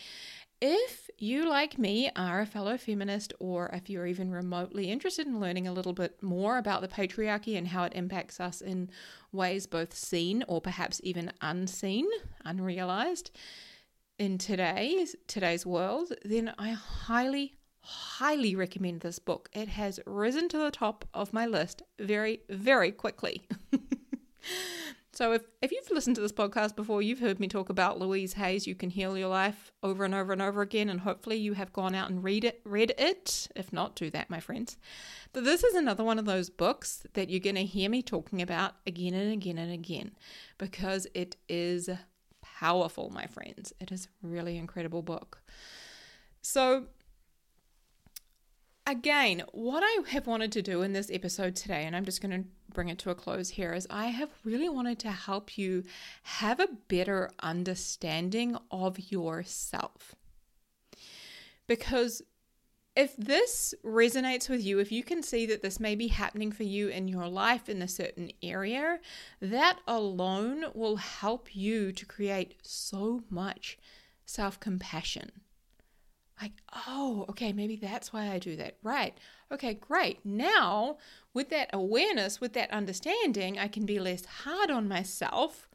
if 0.60 1.10
you, 1.18 1.48
like 1.48 1.76
me, 1.76 2.10
are 2.14 2.40
a 2.40 2.46
fellow 2.46 2.78
feminist, 2.78 3.32
or 3.40 3.68
if 3.72 3.90
you're 3.90 4.06
even 4.06 4.30
remotely 4.30 4.90
interested 4.90 5.26
in 5.26 5.40
learning 5.40 5.66
a 5.66 5.72
little 5.72 5.92
bit 5.92 6.22
more 6.22 6.56
about 6.58 6.80
the 6.80 6.88
patriarchy 6.88 7.58
and 7.58 7.66
how 7.66 7.82
it 7.82 7.92
impacts 7.96 8.38
us 8.38 8.60
in 8.60 8.88
ways 9.32 9.66
both 9.66 9.92
seen 9.92 10.44
or 10.46 10.60
perhaps 10.60 11.00
even 11.02 11.32
unseen, 11.40 12.06
unrealized, 12.44 13.32
in 14.18 14.38
today's 14.38 15.16
today's 15.26 15.66
world, 15.66 16.12
then 16.24 16.54
I 16.56 16.70
highly 16.70 17.56
highly 17.82 18.54
recommend 18.54 19.00
this 19.00 19.18
book. 19.18 19.48
It 19.52 19.68
has 19.68 20.00
risen 20.06 20.48
to 20.50 20.58
the 20.58 20.70
top 20.70 21.04
of 21.12 21.32
my 21.32 21.46
list 21.46 21.82
very 21.98 22.40
very 22.48 22.92
quickly. 22.92 23.42
so 25.12 25.32
if 25.32 25.42
if 25.60 25.72
you've 25.72 25.90
listened 25.90 26.16
to 26.16 26.22
this 26.22 26.32
podcast 26.32 26.76
before, 26.76 27.02
you've 27.02 27.18
heard 27.18 27.40
me 27.40 27.48
talk 27.48 27.68
about 27.68 27.98
Louise 27.98 28.34
Hay's 28.34 28.66
You 28.66 28.74
Can 28.74 28.90
Heal 28.90 29.18
Your 29.18 29.28
Life 29.28 29.72
over 29.82 30.04
and 30.04 30.14
over 30.14 30.32
and 30.32 30.40
over 30.40 30.62
again 30.62 30.88
and 30.88 31.00
hopefully 31.00 31.36
you 31.36 31.54
have 31.54 31.72
gone 31.72 31.94
out 31.94 32.08
and 32.08 32.22
read 32.22 32.44
it 32.44 32.60
read 32.64 32.94
it. 32.98 33.48
If 33.56 33.72
not, 33.72 33.96
do 33.96 34.10
that, 34.10 34.30
my 34.30 34.40
friends. 34.40 34.76
But 35.32 35.44
this 35.44 35.64
is 35.64 35.74
another 35.74 36.04
one 36.04 36.18
of 36.18 36.24
those 36.24 36.50
books 36.50 37.04
that 37.14 37.30
you're 37.30 37.40
going 37.40 37.56
to 37.56 37.64
hear 37.64 37.90
me 37.90 38.02
talking 38.02 38.40
about 38.40 38.74
again 38.86 39.14
and 39.14 39.32
again 39.32 39.58
and 39.58 39.72
again 39.72 40.12
because 40.58 41.06
it 41.14 41.36
is 41.48 41.90
powerful, 42.62 43.10
my 43.10 43.26
friends. 43.26 43.72
It 43.80 43.90
is 43.90 44.06
a 44.06 44.26
really 44.28 44.56
incredible 44.56 45.02
book. 45.02 45.42
So, 46.42 46.86
again, 48.92 49.42
what 49.52 49.82
I 49.82 50.10
have 50.10 50.26
wanted 50.26 50.52
to 50.52 50.62
do 50.62 50.82
in 50.82 50.92
this 50.92 51.10
episode 51.10 51.56
today, 51.56 51.84
and 51.84 51.96
I'm 51.96 52.04
just 52.04 52.20
going 52.20 52.42
to 52.42 52.48
bring 52.74 52.90
it 52.90 52.98
to 53.00 53.10
a 53.10 53.14
close 53.14 53.48
here, 53.48 53.72
is 53.72 53.86
I 53.88 54.06
have 54.08 54.28
really 54.44 54.68
wanted 54.68 54.98
to 55.00 55.10
help 55.10 55.56
you 55.56 55.84
have 56.24 56.60
a 56.60 56.68
better 56.88 57.30
understanding 57.42 58.56
of 58.70 59.10
yourself. 59.10 60.14
Because 61.66 62.20
if 62.94 63.16
this 63.16 63.74
resonates 63.82 64.50
with 64.50 64.62
you, 64.62 64.78
if 64.78 64.92
you 64.92 65.02
can 65.02 65.22
see 65.22 65.46
that 65.46 65.62
this 65.62 65.80
may 65.80 65.94
be 65.94 66.08
happening 66.08 66.52
for 66.52 66.64
you 66.64 66.88
in 66.88 67.08
your 67.08 67.28
life 67.28 67.70
in 67.70 67.80
a 67.80 67.88
certain 67.88 68.30
area, 68.42 69.00
that 69.40 69.78
alone 69.88 70.66
will 70.74 70.96
help 70.96 71.56
you 71.56 71.92
to 71.92 72.04
create 72.04 72.56
so 72.62 73.22
much 73.30 73.78
self 74.26 74.60
compassion. 74.60 75.41
Like, 76.42 76.52
oh, 76.88 77.24
okay, 77.30 77.52
maybe 77.52 77.76
that's 77.76 78.12
why 78.12 78.30
I 78.30 78.38
do 78.38 78.56
that. 78.56 78.76
Right. 78.82 79.16
Okay, 79.52 79.74
great. 79.74 80.18
Now, 80.24 80.98
with 81.32 81.50
that 81.50 81.70
awareness, 81.72 82.40
with 82.40 82.52
that 82.54 82.70
understanding, 82.72 83.58
I 83.58 83.68
can 83.68 83.86
be 83.86 84.00
less 84.00 84.24
hard 84.24 84.70
on 84.70 84.88
myself 84.88 85.68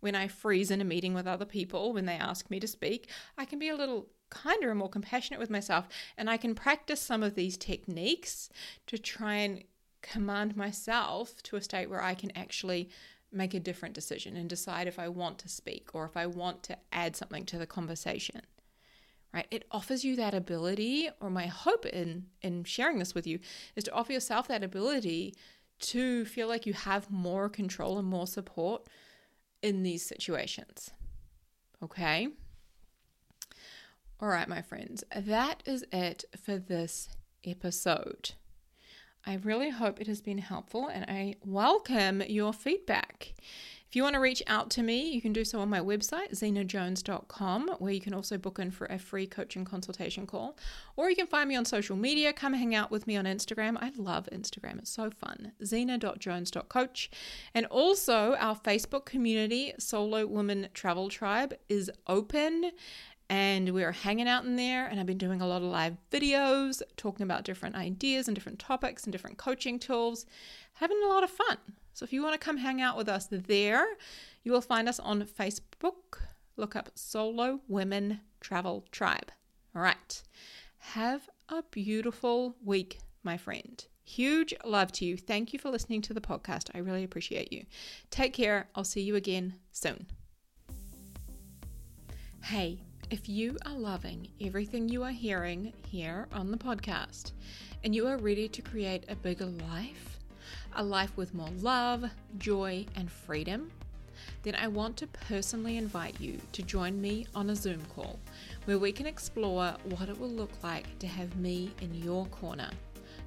when 0.00 0.14
I 0.14 0.28
freeze 0.28 0.70
in 0.70 0.80
a 0.80 0.84
meeting 0.84 1.12
with 1.12 1.26
other 1.26 1.44
people, 1.44 1.92
when 1.92 2.06
they 2.06 2.14
ask 2.14 2.50
me 2.50 2.58
to 2.60 2.66
speak. 2.66 3.08
I 3.36 3.44
can 3.44 3.58
be 3.58 3.68
a 3.68 3.76
little 3.76 4.08
kinder 4.30 4.70
and 4.70 4.78
more 4.78 4.88
compassionate 4.88 5.40
with 5.40 5.50
myself, 5.50 5.88
and 6.16 6.30
I 6.30 6.38
can 6.38 6.54
practice 6.54 7.00
some 7.00 7.22
of 7.22 7.34
these 7.34 7.58
techniques 7.58 8.48
to 8.86 8.96
try 8.96 9.34
and 9.34 9.62
command 10.00 10.56
myself 10.56 11.42
to 11.42 11.56
a 11.56 11.62
state 11.62 11.90
where 11.90 12.02
I 12.02 12.14
can 12.14 12.32
actually 12.36 12.88
make 13.30 13.52
a 13.52 13.60
different 13.60 13.94
decision 13.94 14.36
and 14.36 14.48
decide 14.48 14.86
if 14.86 14.98
I 14.98 15.08
want 15.08 15.38
to 15.40 15.48
speak 15.48 15.90
or 15.92 16.04
if 16.04 16.16
I 16.16 16.26
want 16.26 16.62
to 16.64 16.78
add 16.92 17.16
something 17.16 17.44
to 17.46 17.58
the 17.58 17.66
conversation 17.66 18.42
right? 19.34 19.46
It 19.50 19.66
offers 19.72 20.04
you 20.04 20.16
that 20.16 20.32
ability 20.32 21.10
or 21.20 21.28
my 21.28 21.46
hope 21.46 21.84
in 21.84 22.26
in 22.40 22.64
sharing 22.64 22.98
this 22.98 23.14
with 23.14 23.26
you 23.26 23.40
is 23.74 23.84
to 23.84 23.92
offer 23.92 24.12
yourself 24.12 24.48
that 24.48 24.62
ability 24.62 25.34
to 25.80 26.24
feel 26.24 26.46
like 26.46 26.66
you 26.66 26.72
have 26.72 27.10
more 27.10 27.48
control 27.48 27.98
and 27.98 28.06
more 28.06 28.28
support 28.28 28.88
in 29.62 29.82
these 29.82 30.06
situations 30.06 30.90
okay? 31.82 32.28
All 34.20 34.28
right 34.28 34.48
my 34.48 34.62
friends 34.62 35.04
that 35.14 35.62
is 35.66 35.84
it 35.92 36.24
for 36.42 36.56
this 36.56 37.08
episode. 37.44 38.32
I 39.26 39.34
really 39.34 39.70
hope 39.70 40.00
it 40.00 40.06
has 40.06 40.20
been 40.20 40.38
helpful 40.38 40.88
and 40.88 41.04
I 41.08 41.36
welcome 41.44 42.22
your 42.22 42.52
feedback. 42.52 43.34
If 43.94 43.96
you 43.96 44.02
want 44.02 44.14
to 44.14 44.20
reach 44.20 44.42
out 44.48 44.70
to 44.70 44.82
me, 44.82 45.08
you 45.12 45.22
can 45.22 45.32
do 45.32 45.44
so 45.44 45.60
on 45.60 45.70
my 45.70 45.78
website, 45.78 46.32
xenajones.com, 46.32 47.76
where 47.78 47.92
you 47.92 48.00
can 48.00 48.12
also 48.12 48.36
book 48.36 48.58
in 48.58 48.72
for 48.72 48.86
a 48.86 48.98
free 48.98 49.24
coaching 49.24 49.64
consultation 49.64 50.26
call. 50.26 50.58
Or 50.96 51.08
you 51.08 51.14
can 51.14 51.28
find 51.28 51.48
me 51.48 51.54
on 51.54 51.64
social 51.64 51.94
media. 51.94 52.32
Come 52.32 52.54
hang 52.54 52.74
out 52.74 52.90
with 52.90 53.06
me 53.06 53.16
on 53.16 53.24
Instagram. 53.24 53.76
I 53.80 53.92
love 53.96 54.28
Instagram, 54.32 54.80
it's 54.80 54.90
so 54.90 55.12
fun. 55.12 55.52
xena.jones.coach. 55.62 57.10
And 57.54 57.66
also, 57.66 58.34
our 58.40 58.56
Facebook 58.56 59.04
community, 59.04 59.74
Solo 59.78 60.26
Women 60.26 60.70
Travel 60.74 61.08
Tribe, 61.08 61.54
is 61.68 61.88
open 62.08 62.72
and 63.30 63.70
we 63.70 63.82
are 63.82 63.92
hanging 63.92 64.28
out 64.28 64.44
in 64.44 64.56
there 64.56 64.86
and 64.86 65.00
i've 65.00 65.06
been 65.06 65.18
doing 65.18 65.40
a 65.40 65.46
lot 65.46 65.62
of 65.62 65.68
live 65.68 65.96
videos 66.10 66.82
talking 66.96 67.24
about 67.24 67.44
different 67.44 67.74
ideas 67.74 68.28
and 68.28 68.34
different 68.34 68.58
topics 68.58 69.04
and 69.04 69.12
different 69.12 69.38
coaching 69.38 69.78
tools 69.78 70.26
having 70.74 71.00
a 71.04 71.08
lot 71.08 71.24
of 71.24 71.30
fun 71.30 71.58
so 71.94 72.02
if 72.02 72.12
you 72.12 72.22
want 72.22 72.34
to 72.34 72.44
come 72.44 72.56
hang 72.56 72.82
out 72.82 72.96
with 72.96 73.08
us 73.08 73.28
there, 73.30 73.86
you 74.42 74.50
will 74.50 74.60
find 74.60 74.88
us 74.88 74.98
on 74.98 75.22
Facebook. 75.22 76.18
Look 76.56 76.74
up 76.74 76.90
Solo 76.94 77.60
Women 77.68 78.20
Travel 78.40 78.84
Tribe. 78.90 79.30
All 79.74 79.82
right. 79.82 80.22
Have 80.78 81.28
a 81.48 81.62
beautiful 81.70 82.56
week, 82.64 82.98
my 83.22 83.36
friend. 83.36 83.84
Huge 84.02 84.52
love 84.64 84.90
to 84.92 85.04
you. 85.04 85.16
Thank 85.16 85.52
you 85.52 85.58
for 85.60 85.70
listening 85.70 86.02
to 86.02 86.12
the 86.12 86.20
podcast. 86.20 86.68
I 86.74 86.78
really 86.78 87.04
appreciate 87.04 87.52
you. 87.52 87.64
Take 88.10 88.32
care. 88.32 88.68
I'll 88.74 88.84
see 88.84 89.00
you 89.00 89.14
again 89.14 89.54
soon. 89.70 90.06
Hey, 92.42 92.82
if 93.10 93.28
you 93.28 93.58
are 93.66 93.74
loving 93.74 94.28
everything 94.40 94.88
you 94.88 95.02
are 95.02 95.10
hearing 95.10 95.72
here 95.88 96.26
on 96.32 96.50
the 96.50 96.56
podcast 96.56 97.32
and 97.82 97.94
you 97.94 98.06
are 98.06 98.16
ready 98.16 98.48
to 98.48 98.62
create 98.62 99.04
a 99.08 99.16
bigger 99.16 99.46
life, 99.46 100.18
a 100.76 100.82
life 100.82 101.14
with 101.16 101.34
more 101.34 101.50
love, 101.60 102.04
joy, 102.38 102.86
and 102.96 103.10
freedom, 103.10 103.70
then 104.42 104.54
I 104.54 104.68
want 104.68 104.96
to 104.98 105.06
personally 105.06 105.76
invite 105.76 106.20
you 106.20 106.40
to 106.52 106.62
join 106.62 107.00
me 107.00 107.26
on 107.34 107.50
a 107.50 107.56
Zoom 107.56 107.82
call 107.94 108.18
where 108.64 108.78
we 108.78 108.92
can 108.92 109.06
explore 109.06 109.74
what 109.84 110.08
it 110.08 110.18
will 110.18 110.30
look 110.30 110.62
like 110.62 110.98
to 111.00 111.06
have 111.06 111.36
me 111.36 111.72
in 111.82 111.94
your 111.94 112.26
corner, 112.26 112.70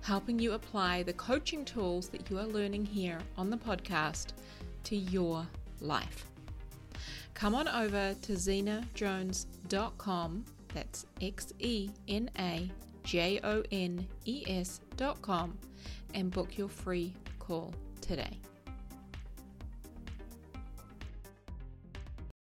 helping 0.02 0.40
you 0.40 0.54
apply 0.54 1.04
the 1.04 1.14
coaching 1.14 1.66
tools 1.66 2.10
that 2.10 2.30
you 2.30 2.40
are 2.40 2.48
learning 2.48 2.86
here 2.86 3.20
on 3.38 3.50
the 3.50 3.58
podcast 3.58 4.28
to 4.86 4.96
your 4.96 5.46
life. 5.82 6.26
Come 7.38 7.54
on 7.54 7.68
over 7.68 8.16
to 8.24 8.34
xenajones.com, 8.34 10.46
that's 10.74 11.06
X 11.22 11.54
E 11.60 11.92
N 12.08 12.32
A 12.40 12.72
J 13.04 13.40
O 13.44 13.62
N 13.72 14.08
E 14.26 14.44
S.com, 14.48 15.56
and 16.16 16.32
book 16.32 16.58
your 16.58 16.68
free 16.68 17.14
call 17.38 17.76
today. 18.02 18.40